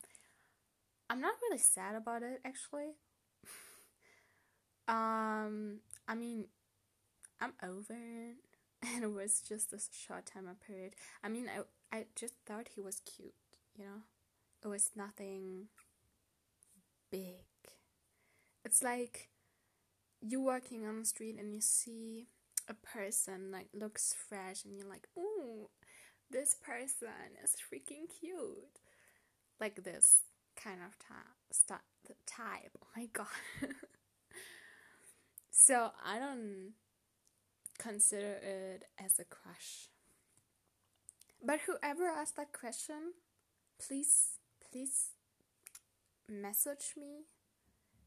I'm 1.08 1.20
not 1.20 1.34
really 1.42 1.58
sad 1.58 1.94
about 1.94 2.22
it 2.22 2.40
actually. 2.44 2.96
um 4.88 5.80
I 6.08 6.14
mean 6.14 6.46
I'm 7.40 7.54
over 7.62 7.94
it 7.94 8.36
and 8.94 9.04
it 9.04 9.12
was 9.12 9.40
just 9.40 9.72
a 9.72 9.80
short 9.92 10.26
time 10.26 10.48
period. 10.66 10.94
I 11.24 11.28
mean 11.28 11.48
I 11.48 11.62
I 11.96 12.06
just 12.16 12.34
thought 12.46 12.68
he 12.74 12.80
was 12.80 13.02
cute, 13.04 13.34
you 13.76 13.84
know? 13.84 14.02
It 14.64 14.68
was 14.68 14.90
nothing 14.96 15.68
big. 17.10 17.44
It's 18.64 18.82
like 18.82 19.28
you 20.20 20.40
walking 20.40 20.86
on 20.86 20.98
the 20.98 21.04
street 21.04 21.36
and 21.38 21.54
you 21.54 21.60
see 21.60 22.26
a 22.68 22.74
person 22.74 23.50
like 23.50 23.68
looks 23.74 24.14
fresh 24.28 24.64
and 24.64 24.76
you're 24.76 24.88
like, 24.88 25.06
ooh, 25.18 25.68
this 26.30 26.54
person 26.54 27.08
is 27.42 27.56
freaking 27.56 28.06
cute. 28.20 28.80
Like 29.58 29.82
this 29.82 30.22
kind 30.56 30.80
of 30.86 30.96
ta- 30.98 31.80
type. 32.26 32.78
Oh 32.82 32.86
my 32.96 33.06
god. 33.12 33.26
so 35.50 35.90
I 36.04 36.18
don't 36.18 36.72
consider 37.78 38.38
it 38.42 38.84
as 39.02 39.18
a 39.18 39.24
crush. 39.24 39.88
But 41.42 41.60
whoever 41.66 42.06
asked 42.06 42.36
that 42.36 42.52
question, 42.52 43.14
please, 43.78 44.38
please 44.70 45.08
message 46.30 46.94
me. 46.96 47.24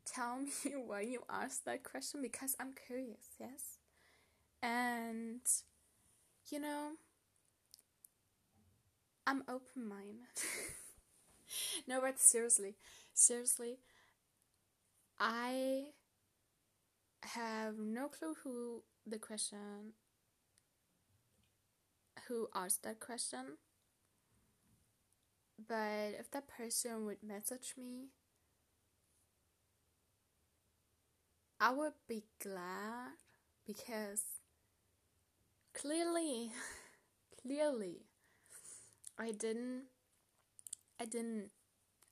Tell 0.06 0.38
me 0.66 0.72
why 0.86 1.02
you 1.02 1.24
asked 1.30 1.66
that 1.66 1.84
question 1.84 2.22
because 2.22 2.56
I'm 2.60 2.74
curious, 2.88 3.36
yes? 3.40 3.78
And, 4.62 5.42
you 6.50 6.60
know, 6.60 6.92
I'm 9.26 9.44
open 9.48 9.88
minded. 9.88 10.28
no, 11.88 12.02
but 12.02 12.20
seriously, 12.20 12.76
seriously, 13.14 13.78
I 15.20 15.86
have 17.22 17.78
no 17.78 18.08
clue 18.10 18.36
who 18.44 18.84
the 19.08 19.18
question 19.18 19.94
who 22.28 22.48
asked 22.54 22.84
that 22.84 23.00
question 23.00 23.58
but 25.68 26.16
if 26.20 26.30
that 26.32 26.48
person 26.48 27.06
would 27.06 27.24
message 27.24 27.76
me, 27.78 28.10
I 31.60 31.72
would 31.72 31.94
be 32.08 32.26
glad 32.40 33.14
because 33.66 34.24
clearly, 35.74 36.52
clearly, 37.42 38.06
I 39.18 39.32
didn't, 39.32 39.86
I 41.00 41.06
didn't, 41.06 41.52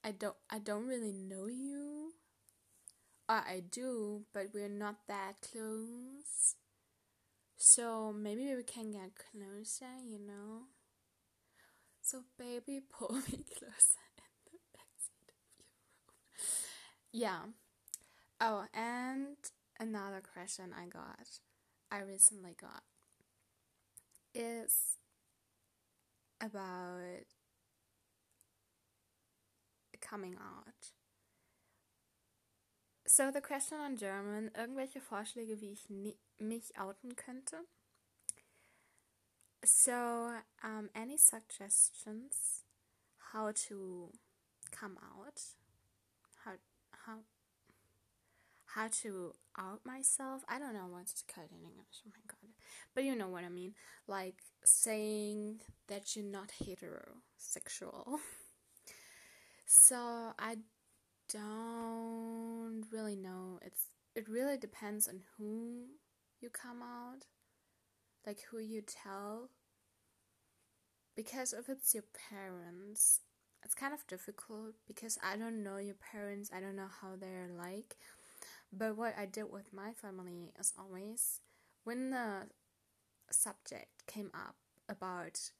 I 0.03 0.11
don't, 0.11 0.35
I 0.49 0.59
don't 0.59 0.87
really 0.87 1.13
know 1.13 1.47
you. 1.47 2.13
Or 3.27 3.37
I 3.37 3.61
do, 3.61 4.25
but 4.31 4.53
we're 4.53 4.69
not 4.69 5.07
that 5.07 5.41
close. 5.41 6.55
So 7.57 8.11
maybe 8.11 8.53
we 8.55 8.63
can 8.63 8.91
get 8.91 9.11
closer, 9.15 9.97
you 10.03 10.19
know? 10.19 10.63
So 12.11 12.23
baby, 12.37 12.81
pull 12.91 13.13
me 13.13 13.21
closer 13.21 14.03
in 14.45 14.51
the 14.51 14.67
backseat 14.75 15.29
of 15.29 15.37
your 15.47 15.63
room. 15.63 16.17
Yeah. 17.13 17.39
Oh, 18.41 18.65
and 18.73 19.37
another 19.79 20.21
question 20.21 20.73
I 20.77 20.87
got, 20.87 21.39
I 21.89 21.99
recently 22.01 22.53
got, 22.59 22.83
is 24.35 24.97
about 26.41 27.23
coming 30.01 30.35
out. 30.35 30.91
So 33.07 33.31
the 33.31 33.39
question 33.39 33.77
on 33.79 33.95
German, 33.95 34.51
irgendwelche 34.53 34.99
Vorschläge, 34.99 35.61
wie 35.61 35.71
ich 35.71 35.89
mich 36.39 36.77
outen 36.77 37.15
könnte? 37.15 37.63
So, 39.63 40.31
um, 40.63 40.89
any 40.95 41.17
suggestions 41.17 42.63
how 43.31 43.51
to 43.67 44.09
come 44.71 44.97
out? 44.97 45.41
How 46.43 46.53
how 47.05 47.19
how 48.65 48.87
to 49.03 49.33
out 49.59 49.85
myself? 49.85 50.43
I 50.49 50.57
don't 50.57 50.73
know 50.73 50.87
what's 50.89 51.13
to 51.13 51.33
cut 51.33 51.45
in 51.51 51.63
English. 51.63 52.01
Oh 52.05 52.09
my 52.09 52.21
god! 52.27 52.55
But 52.95 53.03
you 53.03 53.15
know 53.15 53.27
what 53.27 53.43
I 53.43 53.49
mean. 53.49 53.75
Like 54.07 54.41
saying 54.65 55.61
that 55.87 56.15
you're 56.15 56.25
not 56.25 56.51
heterosexual. 56.63 58.17
so 59.67 60.33
I 60.39 60.57
don't 61.31 62.85
really 62.91 63.15
know. 63.15 63.59
It's 63.61 63.89
it 64.15 64.27
really 64.27 64.57
depends 64.57 65.07
on 65.07 65.21
who 65.37 65.85
you 66.39 66.49
come 66.49 66.81
out 66.81 67.25
like 68.25 68.41
who 68.51 68.59
you 68.59 68.81
tell 68.81 69.49
because 71.15 71.53
if 71.53 71.69
it's 71.69 71.93
your 71.93 72.03
parents 72.29 73.21
it's 73.63 73.75
kind 73.75 73.93
of 73.93 74.05
difficult 74.07 74.73
because 74.87 75.17
I 75.23 75.37
don't 75.37 75.63
know 75.63 75.77
your 75.77 75.95
parents, 75.95 76.49
I 76.55 76.59
don't 76.59 76.75
know 76.75 76.89
how 77.01 77.15
they're 77.19 77.49
like. 77.55 77.95
But 78.73 78.97
what 78.97 79.15
I 79.17 79.25
did 79.25 79.51
with 79.51 79.73
my 79.73 79.91
family 79.93 80.51
is 80.59 80.73
always 80.79 81.41
when 81.83 82.09
the 82.09 82.47
subject 83.29 84.07
came 84.07 84.31
up 84.33 84.55
about 84.89 85.51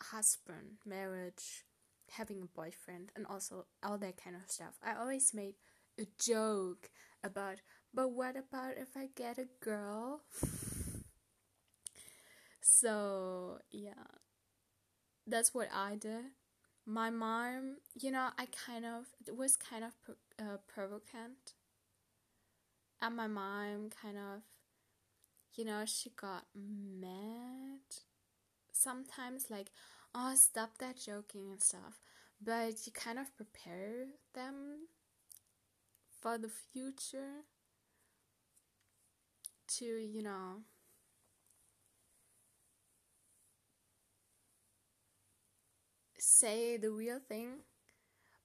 husband, 0.00 0.78
marriage, 0.86 1.64
having 2.12 2.42
a 2.42 2.46
boyfriend, 2.46 3.12
and 3.14 3.26
also 3.26 3.66
all 3.82 3.98
that 3.98 4.22
kind 4.22 4.36
of 4.36 4.50
stuff. 4.50 4.78
I 4.82 4.94
always 4.94 5.32
made 5.34 5.54
a 5.98 6.06
joke 6.18 6.90
about, 7.22 7.56
but 7.92 8.10
what 8.12 8.36
about 8.36 8.78
if 8.78 8.96
I 8.96 9.08
get 9.14 9.38
a 9.38 9.46
girl? 9.62 10.22
so, 12.72 13.58
yeah, 13.72 14.06
that's 15.26 15.52
what 15.52 15.68
I 15.74 15.96
did. 15.96 16.24
My 16.86 17.10
mom, 17.10 17.78
you 18.00 18.12
know, 18.12 18.28
I 18.38 18.46
kind 18.46 18.84
of, 18.84 19.06
it 19.26 19.36
was 19.36 19.56
kind 19.56 19.82
of 19.82 19.92
uh, 20.38 20.58
provocant. 20.72 21.54
And 23.02 23.16
my 23.16 23.26
mom 23.26 23.90
kind 24.00 24.16
of, 24.16 24.42
you 25.54 25.64
know, 25.64 25.82
she 25.84 26.10
got 26.10 26.44
mad 26.54 27.80
sometimes, 28.72 29.50
like, 29.50 29.72
oh, 30.14 30.34
stop 30.36 30.78
that 30.78 30.96
joking 31.04 31.50
and 31.50 31.60
stuff. 31.60 31.98
But 32.40 32.86
you 32.86 32.92
kind 32.92 33.18
of 33.18 33.36
prepare 33.36 34.06
them 34.32 34.86
for 36.20 36.38
the 36.38 36.50
future 36.72 37.42
to, 39.78 39.84
you 39.84 40.22
know, 40.22 40.62
say 46.20 46.76
the 46.76 46.90
real 46.90 47.20
thing. 47.20 47.60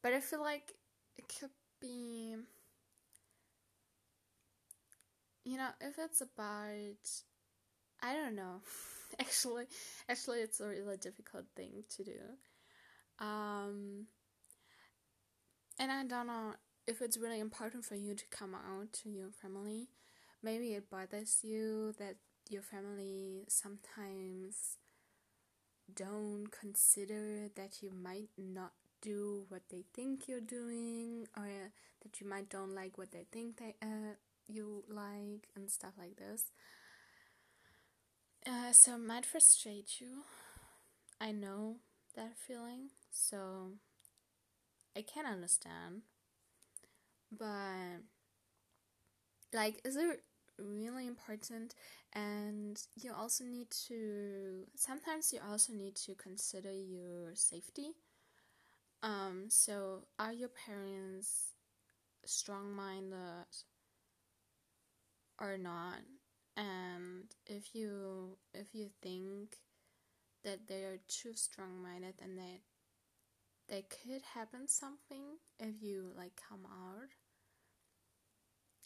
But 0.04 0.14
I 0.14 0.22
feel 0.22 0.42
like 0.42 0.74
it 1.18 1.26
could 1.40 1.52
be, 1.82 2.36
you 5.44 5.58
know, 5.58 5.70
if 5.82 5.98
it's 6.00 6.22
about, 6.22 7.06
I 8.02 8.14
don't 8.14 8.36
know. 8.36 8.62
actually, 9.20 9.66
actually, 10.10 10.40
it's 10.40 10.60
a 10.60 10.68
really 10.68 10.98
difficult 10.98 11.46
thing 11.56 11.84
to 11.98 12.04
do. 12.04 12.20
Um, 13.20 14.08
and 15.80 15.92
I 15.92 16.04
don't 16.06 16.28
know 16.28 16.54
if 16.88 17.02
it's 17.02 17.18
really 17.18 17.40
important 17.40 17.84
for 17.86 17.96
you 17.96 18.16
to 18.16 18.24
come 18.30 18.54
out 18.56 18.94
to 19.04 19.10
your 19.10 19.32
family. 19.32 19.90
Maybe 20.44 20.74
it 20.74 20.90
bothers 20.90 21.40
you 21.44 21.94
that 22.00 22.16
your 22.50 22.62
family 22.62 23.46
sometimes 23.48 24.78
don't 25.94 26.48
consider 26.52 27.50
that 27.56 27.82
you 27.82 27.92
might 27.92 28.30
not 28.38 28.72
do 29.02 29.46
what 29.50 29.62
they 29.70 29.84
think 29.94 30.28
you're 30.28 30.40
doing 30.42 31.28
or 31.38 31.48
that 32.02 32.20
you 32.20 32.28
might 32.28 32.50
don't 32.50 32.74
like 32.74 32.98
what 32.98 33.12
they 33.12 33.26
think 33.32 33.58
they 33.58 33.76
uh, 33.82 34.16
you 34.48 34.84
like 34.90 35.48
and 35.56 35.70
stuff 35.70 35.94
like 35.98 36.18
this. 36.18 36.52
Uh, 38.48 38.72
so 38.72 38.96
it 38.96 39.00
might 39.00 39.26
frustrate 39.26 40.00
you. 40.00 40.24
I 41.20 41.32
know 41.32 41.78
that 42.16 42.38
feeling 42.38 42.90
so 43.12 43.72
i 44.96 45.02
can 45.02 45.26
understand. 45.26 46.02
But 47.32 48.02
like 49.54 49.82
is 49.84 49.96
it 49.96 50.22
really 50.58 51.08
important 51.08 51.76
and 52.14 52.82
you 52.96 53.12
also 53.14 53.44
need 53.44 53.70
to 53.70 54.66
sometimes 54.76 55.34
you 55.34 55.40
also 55.50 55.74
need 55.74 55.96
to 55.96 56.16
consider 56.16 56.72
your 56.72 57.36
safety. 57.36 57.92
Um 59.04 59.46
so 59.50 60.04
are 60.20 60.34
your 60.34 60.50
parents 60.50 61.54
strong-minded 62.26 63.46
or 65.40 65.58
not? 65.58 66.00
And 66.58 67.26
if 67.46 67.76
you 67.76 68.38
if 68.54 68.74
you 68.74 68.90
think 69.02 69.58
that 70.44 70.68
they 70.68 70.84
are 70.84 71.00
too 71.08 71.34
strong-minded 71.36 72.16
and 72.22 72.38
that 72.38 72.62
they 73.68 73.84
could 73.84 74.22
happen 74.34 74.68
something 74.68 75.38
if 75.60 75.82
you 75.82 76.12
like 76.16 76.40
come 76.50 76.66
out 76.66 77.10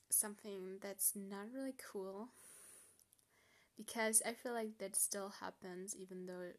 something 0.09 0.77
that's 0.81 1.13
not 1.15 1.47
really 1.53 1.75
cool 1.91 2.29
because 3.77 4.21
I 4.25 4.33
feel 4.33 4.53
like 4.53 4.77
that 4.79 4.95
still 4.95 5.29
happens 5.41 5.95
even 5.95 6.25
though 6.25 6.51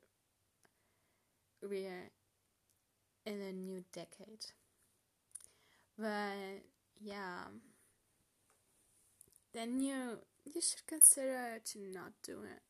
we're 1.62 2.10
in 3.26 3.40
a 3.40 3.52
new 3.52 3.84
decade. 3.92 4.46
But 5.98 6.64
yeah, 7.00 7.44
then 9.52 9.80
you 9.80 10.18
you 10.44 10.60
should 10.60 10.86
consider 10.86 11.60
to 11.64 11.78
not 11.78 12.12
do 12.22 12.42
it 12.42 12.62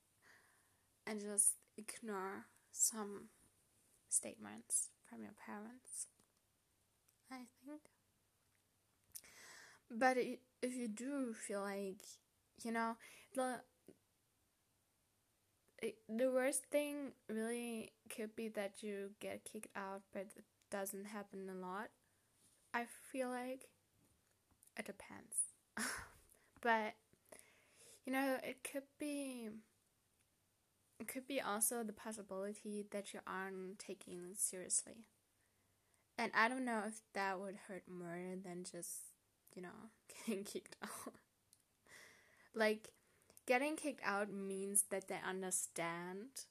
and 1.07 1.21
just 1.21 1.55
ignore 1.77 2.47
some 2.73 3.29
statements 4.09 4.89
from 5.09 5.23
your 5.23 5.35
parents. 5.47 6.09
I 7.31 7.47
think. 7.67 7.81
But 9.91 10.17
if 10.19 10.77
you 10.77 10.89
do 10.89 11.35
feel 11.35 11.63
like, 11.63 12.03
you 12.63 12.73
know, 12.73 12.97
the 13.35 13.61
the 16.09 16.31
worst 16.31 16.65
thing 16.71 17.13
really 17.29 17.93
could 18.15 18.37
be 18.37 18.49
that 18.49 18.83
you 18.83 19.11
get 19.21 19.45
kicked 19.45 19.75
out, 19.75 20.03
but 20.13 20.27
it 20.37 20.45
doesn't 20.71 21.07
happen 21.07 21.49
a 21.49 21.55
lot. 21.55 21.89
I 22.75 22.87
feel 23.11 23.31
like 23.31 23.69
it 24.77 24.85
depends. 24.85 25.37
but 26.61 26.95
you 28.05 28.13
know, 28.13 28.37
it 28.43 28.59
could 28.71 28.85
be 28.99 29.49
it 30.99 31.09
could 31.09 31.27
be 31.27 31.41
also 31.41 31.83
the 31.83 31.93
possibility 31.93 32.85
that 32.91 33.15
you 33.15 33.21
aren't 33.27 33.79
taking 33.79 34.35
seriously. 34.37 35.07
And 36.19 36.31
I 36.35 36.49
don't 36.49 36.67
know 36.67 36.83
if 36.87 37.01
that 37.15 37.41
would 37.41 37.57
hurt 37.67 37.85
more 37.89 38.37
than 38.45 38.65
just 38.71 39.10
you 39.55 39.63
know, 39.63 39.91
getting 40.27 40.45
kicked 40.45 40.77
out. 40.83 41.15
like, 42.55 42.91
getting 43.47 43.77
kicked 43.77 44.03
out 44.05 44.33
means 44.33 44.85
that 44.91 45.09
they 45.09 45.19
understand 45.27 46.47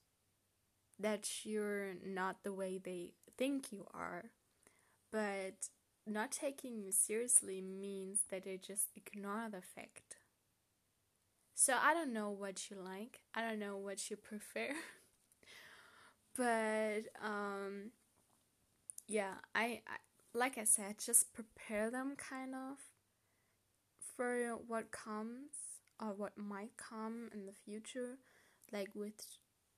that 0.98 1.44
you're 1.44 1.94
not 2.04 2.42
the 2.42 2.52
way 2.52 2.78
they 2.78 3.12
think 3.36 3.72
you 3.72 3.86
are. 3.94 4.26
But 5.10 5.68
not 6.06 6.30
taking 6.30 6.78
you 6.78 6.92
seriously 6.92 7.60
means 7.60 8.20
that 8.30 8.44
they 8.44 8.56
just 8.56 8.88
ignore 8.96 9.48
the 9.50 9.62
fact. 9.62 10.16
So 11.54 11.74
I 11.80 11.94
don't 11.94 12.12
know 12.12 12.30
what 12.30 12.70
you 12.70 12.76
like. 12.82 13.20
I 13.34 13.42
don't 13.42 13.58
know 13.58 13.76
what 13.76 14.10
you 14.10 14.16
prefer. 14.30 14.74
but 16.36 17.02
um 17.22 17.90
yeah, 19.06 19.34
I, 19.54 19.82
I 19.86 19.96
like 20.32 20.56
I 20.58 20.64
said, 20.64 20.96
just 21.04 21.32
prepare 21.34 21.90
them 21.90 22.14
kind 22.16 22.54
of 22.54 22.78
for 24.20 24.58
what 24.68 24.90
comes 24.90 25.80
or 26.00 26.08
what 26.12 26.36
might 26.36 26.76
come 26.76 27.30
in 27.32 27.46
the 27.46 27.52
future, 27.64 28.18
like 28.72 28.90
with 28.94 29.14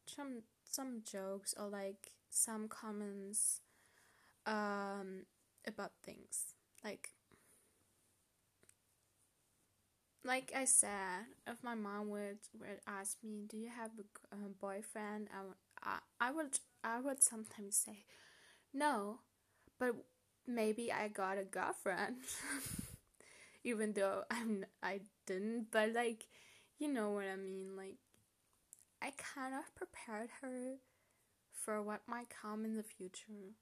some 0.07 0.43
some 0.69 1.03
jokes 1.05 1.55
or 1.59 1.69
like 1.69 2.13
some 2.31 2.67
comments 2.69 3.61
um, 4.47 5.27
about 5.67 5.93
things 6.05 6.55
like 6.85 7.11
like 10.25 10.53
I 10.57 10.65
said, 10.65 11.27
if 11.47 11.63
my 11.63 11.75
mom 11.75 12.09
would 12.11 12.39
would 12.59 12.81
ask 12.87 13.19
me, 13.23 13.45
"Do 13.49 13.57
you 13.57 13.69
have 13.69 13.91
a, 13.99 14.37
a 14.37 14.49
boyfriend?" 14.49 15.29
I, 15.35 15.43
would, 15.45 15.57
I 15.83 15.99
I 16.21 16.31
would 16.33 16.59
I 16.85 17.01
would 17.01 17.23
sometimes 17.23 17.77
say, 17.77 18.05
"No," 18.75 19.21
but 19.79 19.97
maybe 20.47 20.93
I 20.93 21.09
got 21.09 21.39
a 21.39 21.45
girlfriend. 21.45 22.17
even 23.65 23.93
though 23.93 24.25
I'm 24.31 24.65
I 24.83 25.01
didn't, 25.27 25.69
but 25.71 25.93
like 25.93 26.27
you 26.79 26.89
know 26.89 27.11
what 27.11 27.27
I 27.27 27.37
mean. 27.37 27.77
Like 27.77 27.97
I 29.01 29.13
kind 29.17 29.55
of 29.55 29.75
prepared 29.75 30.31
her 30.41 30.77
for 31.53 31.83
what 31.83 32.03
might 32.09 32.29
come 32.31 32.65
in 32.65 32.77
the 32.77 32.83
future, 32.83 33.55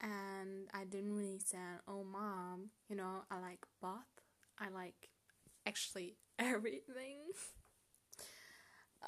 and 0.00 0.68
I 0.74 0.84
didn't 0.84 1.16
really 1.16 1.40
say, 1.40 1.58
"Oh, 1.88 2.04
mom, 2.04 2.70
you 2.88 2.96
know 2.96 3.24
I 3.30 3.40
like 3.40 3.66
both. 3.82 4.12
I 4.58 4.68
like 4.70 5.10
actually 5.66 6.16
everything." 6.38 7.32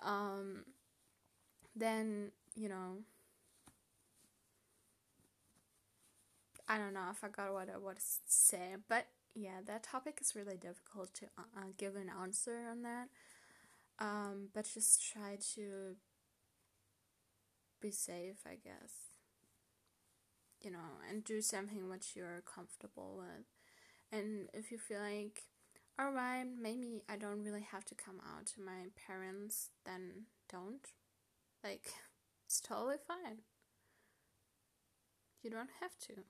um, 0.02 0.64
then 1.74 2.32
you 2.54 2.68
know. 2.68 2.98
I 6.68 6.78
don't 6.78 6.94
know. 6.94 7.00
I 7.10 7.12
forgot 7.14 7.52
what 7.52 7.68
I 7.68 7.76
was 7.78 8.20
saying, 8.26 8.84
but 8.88 9.06
yeah, 9.34 9.60
that 9.66 9.82
topic 9.84 10.18
is 10.20 10.34
really 10.34 10.56
difficult 10.56 11.14
to 11.14 11.26
uh, 11.38 11.42
uh, 11.56 11.64
give 11.78 11.96
an 11.96 12.10
answer 12.22 12.68
on 12.70 12.82
that. 12.82 13.08
Um, 14.00 14.48
but 14.54 14.68
just 14.72 15.02
try 15.12 15.38
to 15.54 15.96
be 17.80 17.90
safe, 17.90 18.46
I 18.46 18.54
guess. 18.56 19.10
You 20.62 20.70
know, 20.70 21.00
and 21.08 21.24
do 21.24 21.40
something 21.40 21.88
which 21.88 22.14
you're 22.14 22.42
comfortable 22.42 23.16
with. 23.18 23.46
And 24.12 24.48
if 24.54 24.70
you 24.72 24.78
feel 24.78 25.00
like, 25.00 25.44
alright, 26.00 26.46
maybe 26.60 27.02
I 27.08 27.16
don't 27.16 27.44
really 27.44 27.66
have 27.72 27.84
to 27.86 27.94
come 27.94 28.20
out 28.20 28.46
to 28.48 28.62
my 28.62 28.88
parents, 29.06 29.70
then 29.86 30.26
don't. 30.50 30.86
Like, 31.64 31.92
it's 32.46 32.60
totally 32.60 32.96
fine. 33.06 33.38
You 35.42 35.50
don't 35.50 35.68
have 35.80 35.98
to. 36.06 36.24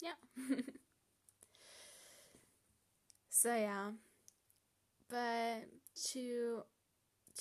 Yeah. 0.00 0.14
so 3.38 3.54
yeah. 3.54 3.90
But 5.08 5.68
to 6.12 6.62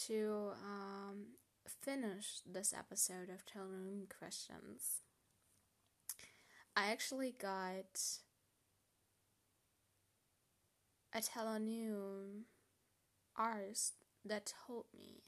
to 0.08 0.52
um 0.64 1.26
finish 1.82 2.42
this 2.46 2.74
episode 2.74 3.30
of 3.30 3.46
Tellonym 3.46 4.08
Questions, 4.10 5.02
I 6.78 6.92
actually 6.92 7.32
got 7.32 8.00
a 11.14 11.20
Tellonym 11.20 12.44
artist 13.36 13.94
that 14.26 14.54
told 14.68 14.86
me. 14.98 15.24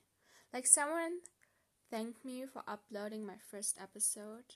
Like 0.54 0.66
someone 0.68 1.20
thanked 1.92 2.26
me 2.26 2.46
for 2.46 2.64
uploading 2.68 3.26
my 3.26 3.38
first 3.52 3.78
episode 3.82 4.56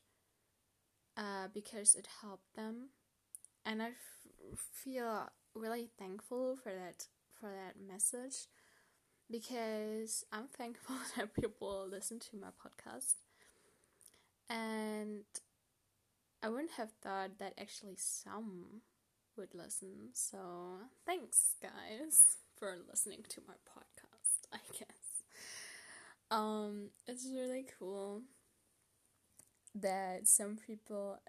uh, 1.17 1.47
because 1.53 1.95
it 1.95 2.07
helped 2.21 2.55
them, 2.55 2.89
and 3.65 3.81
I 3.81 3.89
f- 3.89 4.59
feel 4.73 5.29
really 5.55 5.89
thankful 5.99 6.55
for 6.55 6.71
that 6.73 7.07
for 7.39 7.49
that 7.49 7.75
message 7.85 8.47
because 9.29 10.25
I'm 10.31 10.47
thankful 10.57 10.95
that 11.17 11.33
people 11.33 11.87
listen 11.89 12.19
to 12.19 12.37
my 12.37 12.47
podcast, 12.49 13.15
and 14.49 15.23
I 16.41 16.49
wouldn't 16.49 16.71
have 16.71 16.91
thought 17.01 17.39
that 17.39 17.53
actually 17.59 17.95
some 17.97 18.81
would 19.37 19.53
listen. 19.55 20.09
So 20.13 20.37
thanks, 21.05 21.55
guys, 21.61 22.37
for 22.57 22.77
listening 22.89 23.25
to 23.29 23.41
my 23.47 23.55
podcast. 23.67 24.47
I 24.53 24.59
guess. 24.71 25.23
Um, 26.29 26.89
it's 27.07 27.27
really 27.31 27.65
cool 27.79 28.21
that 29.75 30.27
some 30.27 30.57
people 30.57 31.19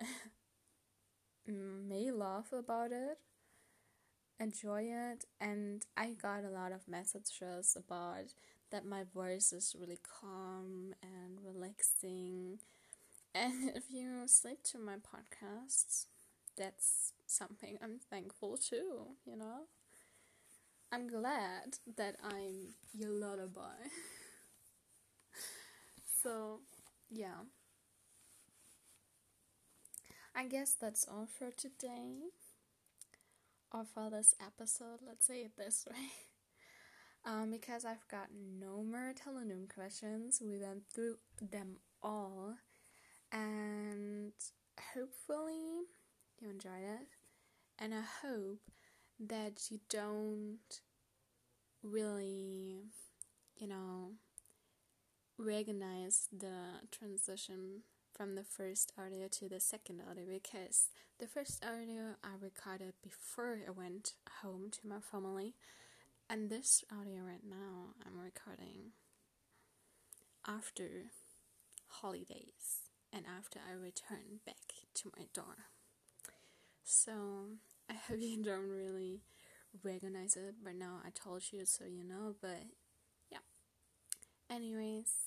may 1.47 2.11
laugh 2.11 2.53
about 2.53 2.93
it, 2.93 3.19
enjoy 4.45 4.85
it, 4.85 5.25
and 5.41 5.85
I 5.97 6.13
got 6.13 6.45
a 6.45 6.51
lot 6.51 6.73
of 6.73 6.89
messages 6.89 7.77
about 7.77 8.35
that 8.73 8.87
my 8.87 9.05
voice 9.15 9.53
is 9.53 9.77
really 9.81 10.01
calm 10.21 10.95
and 11.03 11.39
relaxing. 11.45 12.59
And 13.35 13.71
if 13.77 13.85
you 13.91 14.23
sleep 14.27 14.63
to 14.73 14.79
my 14.79 14.97
podcasts, 14.97 16.07
that's 16.57 17.13
something 17.27 17.79
I'm 17.83 18.01
thankful 18.11 18.59
too, 18.59 19.17
you 19.27 19.37
know? 19.37 19.63
I'm 20.93 21.09
glad 21.09 21.79
that 21.97 22.17
I'm 22.23 22.75
your 22.95 23.11
lullaby. 23.11 23.89
so, 26.23 26.61
yeah. 27.11 27.45
I 30.35 30.47
guess 30.47 30.75
that's 30.75 31.07
all 31.09 31.27
for 31.27 31.51
today. 31.51 32.31
Or 33.75 33.85
for 33.85 34.09
this 34.09 34.37
episode, 34.41 35.01
let's 35.05 35.27
say 35.27 35.41
it 35.41 35.57
this 35.59 35.85
way. 35.91 35.97
Um, 37.27 37.51
because 37.51 37.85
I've 37.85 38.07
got 38.09 38.29
no 38.33 38.85
more 38.85 39.13
Tellonym 39.13 39.69
questions, 39.69 40.41
we 40.41 40.59
went 40.59 40.83
through 40.95 41.17
them 41.41 41.79
all, 42.01 42.55
and 43.33 44.33
hopefully 44.95 45.89
you 46.41 46.51
enjoyed 46.51 46.85
it. 46.85 47.09
And 47.81 47.95
I 47.95 48.03
hope 48.23 48.61
that 49.19 49.71
you 49.71 49.81
don't 49.89 50.81
really, 51.83 52.85
you 53.57 53.67
know, 53.67 54.13
recognize 55.37 56.29
the 56.31 56.87
transition 56.93 57.81
from 58.15 58.37
the 58.37 58.45
first 58.45 58.93
audio 58.97 59.27
to 59.29 59.49
the 59.49 59.59
second 59.59 60.01
audio 60.09 60.25
because 60.31 60.89
the 61.19 61.27
first 61.27 61.65
audio 61.65 62.15
I 62.23 62.31
recorded 62.41 62.95
before 63.03 63.59
I 63.67 63.71
went 63.73 64.13
home 64.41 64.71
to 64.71 64.87
my 64.87 65.01
family, 65.01 65.55
and 66.31 66.49
this 66.49 66.85
audio 66.93 67.23
right 67.23 67.45
now 67.49 67.95
I'm 68.07 68.19
recording 68.21 68.93
after 70.47 71.11
holidays 71.89 72.91
and 73.13 73.25
after 73.27 73.59
I 73.69 73.73
return 73.73 74.41
back 74.47 74.87
to 74.95 75.11
my 75.19 75.25
dorm. 75.35 75.65
So 76.85 77.13
I 77.91 77.95
hope 77.95 78.19
you 78.21 78.43
don't 78.45 78.69
really 78.69 79.23
recognize 79.83 80.37
it, 80.37 80.55
but 80.63 80.77
now 80.77 81.01
I 81.05 81.11
told 81.11 81.43
you 81.51 81.65
so 81.65 81.85
you 81.85 82.05
know, 82.05 82.37
but 82.41 82.65
yeah. 83.31 83.39
Anyways, 84.49 85.24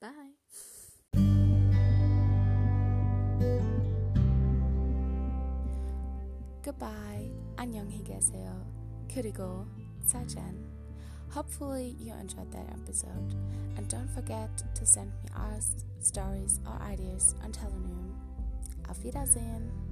Bye. 0.00 0.34
Goodbye. 6.62 7.30
안녕히 7.56 8.02
계세요. 8.02 8.64
그리고 9.08 9.66
짜잔. 10.06 10.54
Hopefully 11.30 11.96
you 11.98 12.14
enjoyed 12.14 12.50
that 12.52 12.68
episode 12.70 13.34
and 13.76 13.88
don't 13.88 14.10
forget 14.10 14.50
to 14.74 14.86
send 14.86 15.10
me 15.22 15.30
art, 15.34 15.64
stories 16.00 16.60
or 16.66 16.80
ideas 16.82 17.34
on 17.42 17.52
Teleroom. 17.52 18.14
Auf 18.88 19.02
Wiedersehen. 19.02 19.87